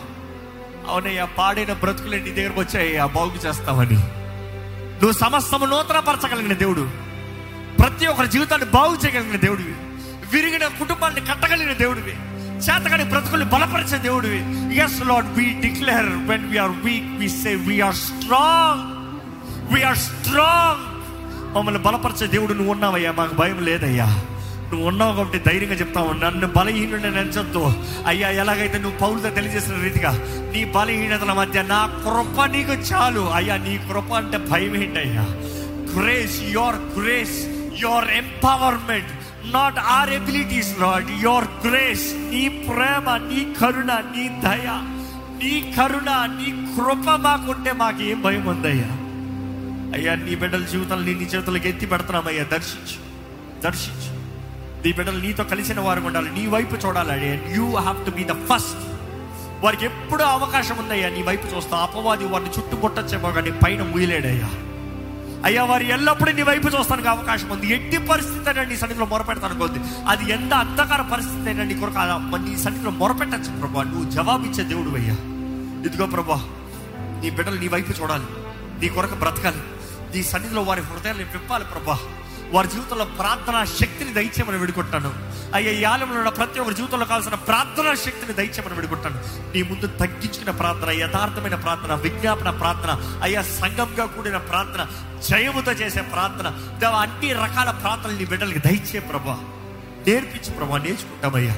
అవునయ్యా 0.88 1.24
పాడైన 1.38 1.72
బ్రతుకులే 1.72 2.20
నీ 2.20 2.30
దగ్గరకు 2.30 2.61
వచ్చాయ్యా 2.61 3.07
బాగు 3.07 3.38
చేస్తామని 3.46 3.98
నువ్వు 4.94 5.12
సమస్తము 5.12 5.66
నూతనపరచగలిగిన 5.66 6.52
దేవుడు. 6.52 6.90
ప్రతి 7.78 8.07
ఒక్కరి 8.07 8.28
జీవితాన్ని 8.28 8.66
బాగు 8.66 8.96
చేయగలిగిన 9.07 9.37
దేవుడివి. 9.37 9.74
విరిగిన 10.33 10.66
కుటుంబాన్ని 10.66 11.20
కట్టగలిగిన 11.20 11.72
దేవుడివి. 11.72 12.12
చేతగాని 12.57 13.04
బ్రతుకుని 13.04 13.44
బలపరిచే 13.44 13.98
దేవుడివి. 13.98 14.76
Yes 14.76 15.07
lord 15.07 15.26
we 15.26 15.44
declare 15.44 16.07
when 16.07 16.50
we are 16.50 16.70
weak 16.70 17.18
we 17.18 17.28
say 17.28 17.54
we are 17.54 17.94
strong 17.94 18.94
we are 19.74 19.96
strong 19.96 20.94
మమ్మల్ని 21.57 21.83
బలపరిచే 21.83 22.26
దేవుడు 22.26 22.52
నువ్వు 22.52 22.72
ఉన్నావయ్యా. 22.72 23.12
మాకు 23.12 23.35
భయం 23.35 23.64
లేదయ్యా. 23.64 24.24
నువ్వు 24.75 24.89
ఉన్నావు 24.89 25.17
కాబట్టి 25.17 25.39
ధైర్యంగా 25.39 25.75
చెప్తావు. 25.75 26.13
నన్ను 26.13 26.47
బలహీనుడిని 26.47 27.11
నెంచొద్దు. 27.11 27.61
అయ్యా 28.07 28.29
ఎలాగైతే 28.43 28.79
నువ్వు 28.79 28.99
పౌరుతో 28.99 29.31
తెలియజేసిన 29.31 29.83
రీతిగా 29.83 30.13
నీ 30.53 30.65
బలహీనతల 30.77 31.33
మధ్య 31.33 31.63
నా 31.63 31.81
కృప 32.05 32.47
నీకు 32.55 32.73
చాలు. 32.89 33.21
అయ్యా 33.33 33.57
నీ 33.57 33.75
కృప 33.89 34.13
అంటే 34.13 34.39
భయం 34.51 34.77
ఏంటయ్యా? 34.77 35.27
Grace 35.95 36.39
your 36.57 36.79
grace 36.99 37.37
your 37.83 38.09
empowerment 38.11 39.13
not 39.55 39.79
our 39.79 40.11
abilities 40.11 40.73
not 40.81 41.11
your 41.23 41.47
grace 41.67 42.07
నీ 42.33 42.49
ప్రేమ 42.69 43.17
నీ 43.31 43.55
కరుణ 43.61 43.93
నీ 44.15 44.29
దయ 44.47 44.67
నీ 45.43 45.75
కరుణ 45.77 46.11
నీ 46.39 46.51
కృప 46.77 47.07
మాకుంటే 47.27 47.73
మాకు 47.73 48.03
ఏం 48.03 48.23
భయం 48.23 48.47
ఉందయ్యా? 48.47 48.91
అయ్యా 49.97 50.15
నీ 50.15 50.35
బిడ్డల 50.35 50.65
జీవితాలు 50.73 51.03
నీ 51.03 51.13
చేతులకు 51.35 51.69
ఎత్తి 51.69 51.87
పెడుతున్నామయ్యా 51.87 52.45
దర్శించు 52.45 52.99
దర్శించు. 53.65 54.13
నీ 54.85 54.92
బిడ్డలు 54.92 55.18
నీతో 55.18 55.44
కలిసిన 55.44 55.81
వారు 55.81 56.01
ఉండాలి. 56.01 56.31
నీ 56.31 56.47
వైపు 56.47 56.87
చూడాలి 56.87 57.42
you 57.57 57.77
have 57.77 58.07
to 58.07 58.11
be 58.11 58.25
the 58.25 58.31
first 58.31 58.79
వారికి 59.64 59.85
ఎప్పుడూ 59.85 60.25
అవకాశం 60.25 60.79
ఉందయ్యా. 60.79 61.11
నీ 61.11 61.23
వైపు 61.23 61.57
చూస్తా. 61.57 61.77
అపవాది 61.77 62.25
వారిని 62.25 62.51
చుట్టుముట్టచ్చేమో 62.51 63.31
కానీ 63.31 63.51
పైన 63.51 63.83
ముయలేడయ్యా. 63.83 64.51
అయ్యా 65.44 65.64
వారు 65.64 65.83
ఎల్లప్పుడూ 65.83 66.33
నీ 66.33 66.42
వైపు 66.42 66.68
చూస్తానికి 66.68 67.09
అవకాశం 67.09 67.49
ఉంది. 67.49 67.66
ఎట్టి 67.66 67.99
పరిస్థితి 67.99 68.49
అయినా 68.49 68.64
నీ 68.64 68.77
సన్నిధిలో 68.77 69.07
మొరపెడతాను 69.07 69.59
కొద్ది 69.59 69.81
అది 70.09 70.33
ఎంత 70.33 70.55
అంధకార 70.55 71.03
పరిస్థితి 71.03 71.47
అయినా 71.47 71.64
నీ 71.64 71.75
కొరకు 71.75 71.97
నీ 72.37 72.57
సన్నిధిలో 72.57 72.90
మొరపెట్టచ్చు 72.90 73.61
ప్రభా. 73.61 73.83
నువ్వు 73.83 74.11
జవాబిచ్చే 74.11 74.64
దేవుడు 74.64 74.90
అయ్యా. 74.90 75.14
ఇదిగో 75.87 76.07
ప్రభా 76.07 76.44
నీ 77.23 77.31
బిడ్డలు 77.31 77.61
నీ 77.61 77.68
వైపు 77.68 78.03
చూడాలి. 78.03 78.27
నీ 78.81 78.88
కొరకు 78.88 79.14
బ్రతకాలి. 79.14 79.59
నీ 80.16 80.23
సన్నిధిలో 80.23 80.62
వారి 80.62 80.81
హృదయాన్ని 80.81 81.25
విప్పాలి 81.25 81.64
ప్రభా. 81.64 81.99
వారి 82.52 82.68
జీవితంలో 82.68 83.04
ప్రార్థనా 83.04 83.64
శక్తిని 83.64 84.12
దయచేయమని 84.12 84.57
విడుకుంటాను 84.57 85.12
అయ్యా 85.54 85.72
ఈ 85.72 85.85
ఆలయంలో 85.85 86.18
ఉన్న 86.18 86.28
ప్రతి 86.28 86.61
ఒక్కరి 86.61 86.74
జీవితంలో 86.74 87.04
కావాల్సిన 87.04 87.35
ప్రార్థనా 87.35 87.94
శక్తిని 87.94 88.33
దయచేయమని 88.33 88.74
విడుకుంటాను 88.74 89.18
నీ 89.54 89.62
ముందు 89.62 89.87
తగ్గించుకున్న 89.87 90.50
ప్రార్థన 90.50 90.90
యథార్థమైన 90.90 91.54
ప్రార్థన 91.54 91.94
విజ్ఞాపన 91.94 92.50
ప్రార్థన 92.50 93.20
అయ్యా 93.22 93.42
సంఘంగా 93.42 94.07
కూడిన 94.07 94.37
ప్రార్థన 94.37 94.87
జయముతో 95.28 95.72
చేసే 95.72 96.00
ప్రార్థన 96.00 96.48
అన్ని 96.94 97.33
రకాల 97.33 97.70
ప్రార్థనలు 97.70 98.18
నీ 98.18 98.24
బిడ్డలకి 98.24 98.59
దయచే 98.59 98.98
ప్రభా. 99.00 99.37
నేర్పించు 100.07 100.50
ప్రభా 100.50 100.78
నేర్చుకుంటామయ్యా. 100.78 101.54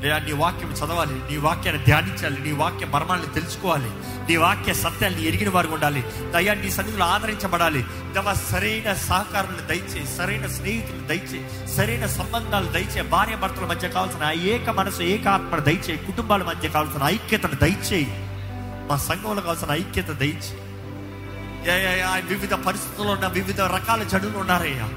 లేదా 0.00 0.18
నీ 0.18 0.32
వాక్యం 0.32 0.70
చదవాలి 0.72 1.14
నీ 1.30 1.36
వాక్యాన్ని 1.36 1.84
ధ్యానించాలి 1.84 2.40
నీ 2.40 2.52
వాక్య 2.52 2.86
మర్మాలను 2.86 3.26
తెలుసుకోవాలి 3.26 3.90
నీ 4.28 4.36
వాక్య 4.36 4.74
సత్యాన్ని 4.74 5.22
ఎరిగిన 5.28 5.50
వారు 5.50 5.68
ఉండాలి. 5.68 6.04
అయ్యా 6.36 6.54
నీ 6.54 6.70
సన్నిధిలో 6.70 7.04
ఆదరించబడాలి. 7.04 7.82
దవ 8.14 8.34
సరైన 8.34 8.94
సహకారాలు 8.94 9.66
దయచేయి 9.66 10.06
సరైన 10.16 10.46
స్నేహితులు 10.46 11.06
దయచే 11.06 11.66
సరైన 11.76 12.06
సంబంధాలు 12.06 12.72
దయచే 12.72 13.02
భార్య 13.02 13.36
భర్తల 13.36 13.66
మధ్య 13.66 13.88
కావాల్సిన 13.88 14.24
ఆ 14.24 14.30
ఏక 14.30 14.70
మనసు 14.70 15.02
ఏక 15.02 15.28
ఆత్మను 15.28 15.60
దయచేయి 15.60 15.98
కుటుంబాల 15.98 16.42
మధ్య 16.42 16.68
కావాల్సిన 16.68 17.02
ఐక్యతను 17.02 17.54
దయచేయి 17.54 18.06
మా 18.90 18.96
సంఘంలో 18.96 19.40
కావాల్సిన 19.40 19.70
ఐక్యత 19.70 20.10
దయచేయి 20.10 20.62
వివిధ 22.26 22.54
పరిస్థితుల్లో 22.54 23.12
ఉన్న 23.12 23.26
వివిధ 23.26 23.60
రకాల 23.60 24.02
జడులు 24.02 24.38
ఉన్నారయ్యా. 24.38 24.88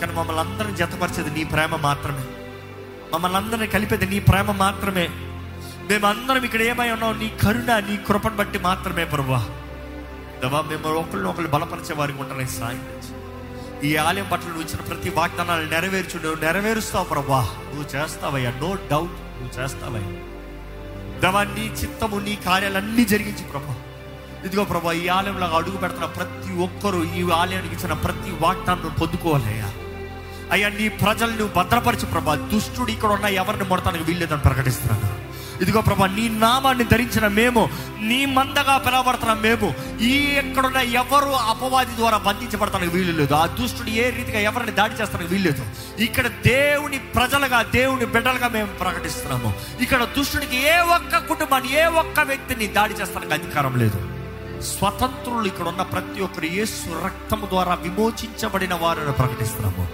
కానీ 0.00 0.12
మమ్మల్ని 0.12 0.40
అందరం 0.40 0.74
జతపరిచేది 0.74 1.30
నీ 1.30 1.44
ప్రేమ 1.44 1.76
మాత్రమే. 1.76 2.24
మమ్మల్ని 3.12 3.36
అందరిని 3.36 3.66
కలిపేది 3.66 4.06
నీ 4.06 4.18
ప్రేమ 4.18 4.50
మాత్రమే. 4.50 5.06
మేమందరం 5.88 6.44
ఇక్కడ 6.44 6.62
ఏమై 6.62 6.90
ఉన్నాం 6.90 7.18
నీ 7.18 7.28
కరుణ 7.42 7.78
నీ 7.88 7.96
కృపను 8.06 8.36
బట్టి 8.36 8.58
మాత్రమే 8.58 9.04
ప్రభా 9.04 9.40
దేవా 10.40 10.60
మేము 10.60 10.88
ఒకరిని 10.88 11.28
ఒకరు 11.28 11.46
బలపరిచే 11.46 11.94
వారికి 11.94 12.20
ఉంటానే 12.22 12.46
సాయం 12.46 12.84
ఈ 13.84 13.96
ఆలయం 13.96 14.26
పట్ల 14.32 14.46
నువ్వు 14.48 14.62
ఇచ్చిన 14.62 14.80
ప్రతి 14.80 15.10
వాగ్దానాలు 15.10 15.64
నెరవేర్చు 15.64 16.18
నువ్వు 16.18 16.40
నెరవేరుస్తావు 16.44 17.04
ప్రభా 17.04 17.40
నువ్వు 17.68 17.86
చేస్తావయ్యా 17.94 18.50
నో 18.60 18.74
డౌట్ 18.90 19.16
నువ్వు 19.38 19.60
చేస్తావయ్యా. 19.60 20.10
దేవా 21.20 21.44
నీ 21.44 21.64
చిత్తము 21.80 22.16
నీ 22.18 22.36
కార్యాలన్నీ 22.44 23.04
జరిగించి 23.04 23.44
ప్రభా. 23.50 23.74
ఇదిగో 24.44 24.64
ప్రభా 24.64 24.92
ఈ 24.92 25.08
ఆలయంలో 25.08 25.46
అడుగు 25.46 25.76
పెడుతున్న 25.76 26.06
ప్రతి 26.06 26.52
ఒక్కరూ 26.62 27.04
ఈ 27.04 27.30
ఆలయానికి 27.30 27.74
ఇచ్చిన 27.74 27.92
ప్రతి 27.92 28.30
వాగ్దానం 28.40 28.94
పొందుకోవాలయ్యా. 29.00 29.68
అయ్యా 30.54 30.68
నీ 30.78 30.86
ప్రజలను 31.02 31.44
భద్రపరచు 31.58 32.06
ప్రభా. 32.12 32.34
దుష్టుడు 32.52 32.90
ఇక్కడ 32.94 33.10
ఉన్న 33.16 33.26
ఎవరిని 33.42 33.66
మొడతానికి 33.70 34.04
వీల్లేదని 34.08 34.46
ప్రకటిస్తున్నాను 34.48 35.08
ఇదిగో 35.62 35.80
ప్రభా 35.86 36.06
నీ 36.16 36.24
నామాన్ని 36.42 36.84
ధరించిన 36.92 37.26
మేము 37.38 37.62
నీ 38.08 38.18
మందగా 38.36 38.74
పిలవబడుతున్న 38.86 39.34
మేము 39.46 39.68
ఈ 40.10 40.14
ఎక్కడున్న 40.40 40.80
ఎవరు 41.02 41.32
అపవాది 41.52 41.94
ద్వారా 42.00 42.18
బంధించబడతానికి 42.28 42.92
వీలు 42.94 43.12
లేదు 43.20 43.34
ఆ 43.40 43.44
దుష్టుడు 43.58 43.90
ఏ 44.04 44.06
రీతిగా 44.16 44.40
ఎవరిని 44.50 44.72
దాడి 44.80 44.98
చేస్తానికి 45.00 45.30
వీల్లేదు. 45.34 45.64
ఇక్కడ 46.06 46.26
దేవుని 46.48 46.98
ప్రజలుగా 47.16 47.60
దేవుని 47.78 48.08
బిడ్డలుగా 48.14 48.48
మేము 48.56 48.72
ప్రకటిస్తున్నాము. 48.82 49.52
ఇక్కడ 49.86 50.02
దుష్టుడికి 50.16 50.58
ఏ 50.74 50.76
ఒక్క 50.96 51.22
కుటుంబాన్ని 51.30 51.70
ఏ 51.82 51.84
ఒక్క 52.02 52.20
వ్యక్తిని 52.32 52.68
దాడి 52.78 52.96
చేస్తానికి 53.02 53.34
అధికారం 53.38 53.76
లేదు. 53.84 54.00
స్వతంత్రులు 54.62 55.46
ఇక్కడ 55.46 55.66
ఉన్న 55.68 55.82
ప్రతి 55.82 56.20
ఒక్కరు 56.20 56.44
యేసు 56.44 57.04
రక్తము 57.04 57.46
ద్వారా 57.46 57.74
విమోచించబడిన 57.74 58.74
వారిని 58.74 59.12
ప్రకటిస్తున్నాము. 59.12 59.84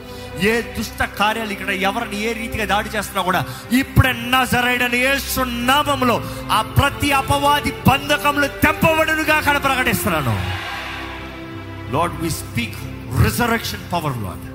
ఏ 0.51 0.63
దుష్ట 0.63 1.03
కార్యాలు 1.03 1.53
ఇక్కడ 1.53 1.71
ఎవరిని 1.71 2.21
ఏ 2.21 2.33
రీతిగా 2.33 2.65
దాడి 2.65 2.89
చేస్తున్నా 2.89 3.23
కూడా 3.23 3.45
ఇప్పుడే 3.73 4.13
నజరైన 4.13 4.95
యేసు 4.95 5.41
నామంలో 5.41 6.17
ఆ 6.51 6.63
ప్రతి 6.63 7.13
అపవాది 7.13 7.73
బంధకములు 7.89 8.47
తెంపబడునుగా 8.47 9.37
అక్కడ 9.37 9.63
ప్రకటిస్తున్నాను. 9.63 10.35
Lord 11.95 12.23
we 12.23 12.31
speak 12.31 12.79
reservation 13.25 13.93
power 13.93 14.19
lord 14.25 14.47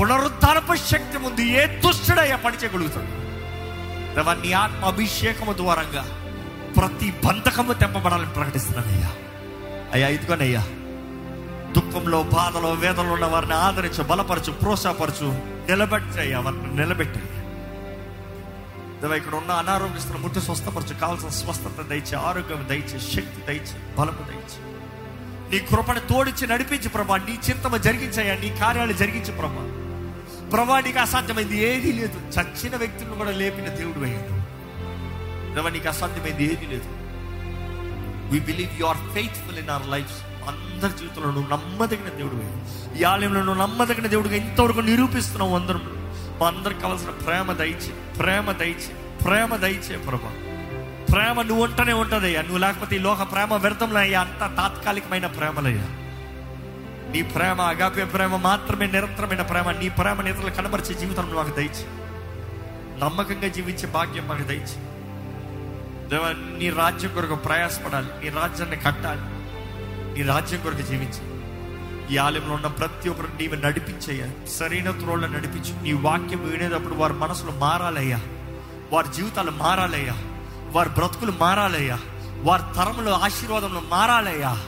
పునరుద్ధారపు 0.00 0.74
శక్తి 0.74 1.18
ముందు 1.18 1.40
ఏ 1.40 1.66
దుష్టుడయ్యా 1.66 2.36
పని 2.36 2.56
చేయగలుగుతాడు 2.56 3.12
నీ 4.42 4.52
ఆత్మ 4.52 4.84
అభిషేకము 4.84 5.52
ద్వారంగా 5.52 6.04
ప్రతి 6.76 7.14
బంధకము 7.24 7.72
తెంపబడాలని 7.72 8.32
ప్రకటిస్తున్నానయ్యా. 8.32 9.10
అయ్యా 9.94 10.08
ఇదిగోనయ్యా 10.08 10.62
దుఃఖంలో 11.72 12.22
బాధలో 12.22 12.72
వేదనలో 12.72 13.12
ఉన్న 13.12 13.24
వారిని 13.24 13.54
ఆదరించు 13.54 14.02
బలపరచు 14.02 14.52
ప్రోత్సాహపరచు 14.52 15.42
నిలబెట్టయ్యా 15.70 16.40
వారిని 16.40 16.76
నిలబెట్టయ్యా 16.76 19.14
ఇక్కడ 19.14 19.34
ఉన్న 19.34 19.50
అనారోగ్యస్తున్న 19.50 20.18
ముట్టి 20.18 20.40
స్వస్థపరచు 20.40 21.00
కావాల్సిన 21.00 21.28
స్వస్థత 21.28 21.82
దయచే 21.82 22.16
ఆరోగ్యం 22.16 22.66
దయచే 22.70 22.98
శక్తి 22.98 23.20
దయచే 23.20 23.98
బలము 23.98 24.12
దయచే. 24.12 24.74
నీ 25.50 25.58
కృపను 25.58 26.00
తోడిచి 26.00 26.46
నడిపించి 26.46 26.88
ప్రభా 26.88 27.16
నీ 27.16 27.38
చింతమ 27.50 27.76
జరిగించాయా 27.76 28.34
నీ 28.34 28.56
కార్యాలు 28.60 28.92
జరిగించు 28.92 29.32
ప్రభా. 29.32 29.68
ప్రభా 30.48 30.80
నీకు 30.80 30.98
అసాధ్యమైంది 30.98 31.58
ఏదీ 31.58 31.92
లేదు. 31.92 32.18
చచ్చిన 32.18 32.76
వ్యక్తులను 32.76 33.14
కూడా 33.14 33.30
లేపిన 33.30 33.66
దేవుడు 33.66 34.04
అయ్యాడు. 34.04 35.70
నీకు 35.70 35.88
అసాధ్యమైంది 35.88 36.44
ఏదీ 36.44 36.66
లేదు. 36.66 37.03
We 38.30 38.40
believe 38.40 38.80
you 38.80 38.86
are 38.86 38.96
faithful 38.96 39.58
in 39.58 39.70
our 39.70 39.88
life 39.88 40.14
అందరి 40.48 40.98
జీవితంలో 40.98 41.30
నువ్వు 41.30 41.50
నమ్మదగిన 41.50 42.08
దేవుడు 42.16 42.36
ఈ 42.98 43.02
ఆలయంలో 43.02 43.42
నువ్వు 43.44 43.62
నమ్మదగిన 43.62 44.06
దేవుడుగా 44.06 44.34
ఇంతవరకు 44.34 44.80
నిరూపిస్తున్నావు 44.80 45.54
అందరం 45.54 45.82
మా 46.40 46.46
అందరికి 46.46 46.80
కావాల్సిన 46.80 47.10
ప్రేమ 47.10 47.52
దయచే 47.52 47.92
ప్రేమ 48.18 48.52
దయచే 48.52 48.92
ప్రేమ 49.24 49.56
దయచే 49.56 49.96
ప్రభా. 49.96 50.32
ప్రేమ 51.12 51.42
నువ్వు 51.42 51.64
ఉంటనే 51.64 51.92
ఉంటదయ్యా. 51.92 52.42
నువ్వు 52.42 52.58
లేకపోతే 52.58 52.96
ఈ 52.96 52.98
లోక 52.98 53.32
ప్రేమ 53.32 53.54
వ్యర్థంలో 53.54 54.00
అయ్యా 54.00 54.20
అంత 54.20 54.56
తాత్కాలికమైన 54.56 55.26
ప్రేమలయ్యా. 55.26 55.86
నీ 57.12 57.22
ప్రేమ 57.22 57.60
అగాపే 57.60 58.04
ప్రేమ 58.04 58.36
మాత్రమే 58.36 58.86
నిరంతరమైన 58.86 59.42
ప్రేమ. 59.42 59.70
నీ 59.70 59.88
ప్రేమ 59.88 60.22
నిద్రలు 60.22 60.50
కనబరిచే 60.50 60.94
జీవితం 60.94 61.34
మాకు 61.34 61.50
దయచి. 61.50 61.84
నమ్మకంగా 63.00 63.48
జీవించే 63.48 63.86
భాగ్యం 63.86 64.28
మాకు 64.28 64.42
దయచి. 64.42 64.93
దేవా 66.08 66.58
నీ 66.58 66.70
రాజ్యం 66.70 67.14
కొరకు 67.14 67.34
ప్రయాసపడాలి. 67.34 68.24
నీ 68.24 68.28
రాజ్యాన్ని 68.30 68.76
కట్టాలి. 68.76 69.20
నీ 70.14 70.22
రాజ్యం 70.22 70.62
కొరకు 70.62 70.82
జీవించి. 70.82 71.34
ఈ 72.14 72.16
ఆలయంలో 72.16 72.54
ఉన్న 72.54 72.66
ప్రతి 72.66 73.08
ఒక్కరు 73.08 73.26
నీవు 73.26 73.54
నడిపించయ్యా. 73.54 74.46
సరైన 74.46 74.90
త్రోళ్ళ 74.90 75.26
నడిపించు. 75.26 75.82
నీ 75.82 75.92
వాక్యం 75.92 76.50
వినేటప్పుడు 76.50 76.94
వారి 76.94 77.12
మనసులు 77.12 77.50
మారాలయ్యా. 77.50 78.20
వారి 78.92 79.08
జీవితాలు 79.14 79.50
మారాలయ్యా. 79.50 80.12
వారి 80.72 80.88
బ్రతుకులు 80.88 81.32
మారాలయ్యా. 81.32 81.98
వారి 82.42 82.62
తరములు 82.76 83.10
ఆశీర్వాదంలో 83.10 83.80
మారాలయ్యా. 83.80 84.62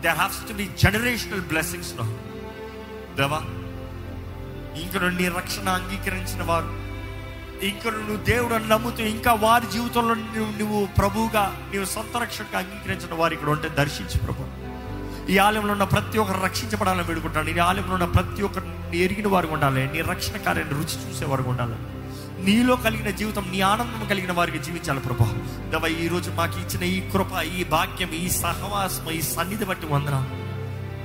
They 0.00 0.08
haves 0.08 0.48
to 0.48 0.52
be 0.52 0.70
generational 0.78 1.40
blessings 1.40 1.94
దేవా 3.16 3.38
ఇంకను 4.82 5.08
నీ 5.08 5.28
రక్షణ 5.28 5.68
అంగీకరించిన 5.68 6.42
వారు 6.42 6.81
ఇక్కడ 7.62 7.92
నువ్వు 7.92 8.16
దేవుడు 8.16 8.54
అని 8.54 8.68
నమ్ముతూ 8.68 9.02
ఇంకా 9.04 9.32
వారి 9.32 9.66
జీవితంలో 9.72 10.14
నువ్వు 10.14 10.58
నువ్వు 10.58 10.88
ప్రభువుగా 10.98 11.70
నీవు 11.72 11.84
సొంత 11.84 12.16
రక్షణగా 12.16 12.58
అంగీకరించిన 12.58 13.14
వారు 13.14 13.32
ఇక్కడ 13.32 13.48
ఉంటే 13.48 13.68
దర్శించు 13.68 14.18
ప్రభు. 14.18 14.44
ఈ 15.32 15.38
ఆలయంలో 15.38 15.72
ఉన్న 15.72 15.84
ప్రతి 15.84 16.18
ఒక్కరు 16.18 16.40
రక్షించబడాలని 16.40 17.02
వేడుకుంటాను. 17.02 17.48
ఈ 17.48 17.58
ఆలయంలో 17.58 17.94
ఉన్న 17.94 18.04
ప్రతి 18.04 18.42
ఒక్కరిని 18.42 18.98
ఎరిగిన 18.98 19.28
వారు 19.28 19.46
ఉండాలి. 19.46 19.92
నీ 19.92 20.00
రక్షణ 20.00 20.36
కార్యాన్ని 20.36 20.74
రుచి 20.74 20.96
చూసే 21.04 21.24
వారు 21.24 21.42
ఉండాలి. 21.42 21.76
నీలో 22.44 22.76
కలిగిన 22.76 23.10
జీవితం 23.10 23.48
నీ 23.52 23.60
ఆనందం 23.60 24.08
కలిగిన 24.08 24.32
వారికి 24.32 24.58
జీవించాలి 24.58 25.00
ప్రభా. 25.00 25.28
దవ 25.72 25.86
ఈ 25.86 26.08
రోజు 26.08 26.30
మాకు 26.30 26.58
ఇచ్చిన 26.60 26.82
ఈ 26.82 27.00
కృప 27.10 27.42
ఈ 27.42 27.64
భాగ్యం 27.64 28.10
ఈ 28.12 28.30
సహవాసం 28.30 29.10
ఈ 29.10 29.22
సన్నిధి 29.22 29.64
బట్టి 29.64 29.86
వందన 29.86 30.16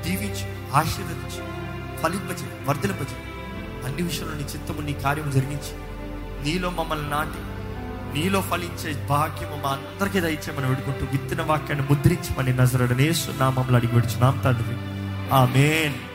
దీవించు 0.06 0.48
ఆశీర్వదించు 0.74 1.44
ఫలింపజే 2.02 2.48
వర్ధలింపజే 2.68 3.18
అన్ని 3.86 4.02
విషయంలో 4.02 4.34
నీ 4.34 4.44
చిత్తము 4.44 4.82
నీ 4.82 4.94
కార్యం 4.94 5.32
జరిగించి 5.32 5.87
నీలో 6.44 6.70
మమ్మల్ని 6.70 7.10
నాటి 7.10 7.42
నీలో 8.20 8.42
ఫలించే 8.42 9.08
భాగ్యము 9.08 9.64
మా 9.64 9.70
అందరికీ 9.70 10.20
దయచేయమని 10.20 10.66
వేడుకుంటూ 10.66 11.06
విత్తిన 11.12 11.42
వాక్యాన్ని 11.42 11.88
ముద్రించమని 11.90 12.54
నజరడనేసు 12.54 13.32
నామంలో 13.32 13.76
అడిగి 13.76 13.94
విడుచున్నాం 13.94 14.42
తండ్రి. 14.46 14.76
ఆమెన్. 15.36 16.07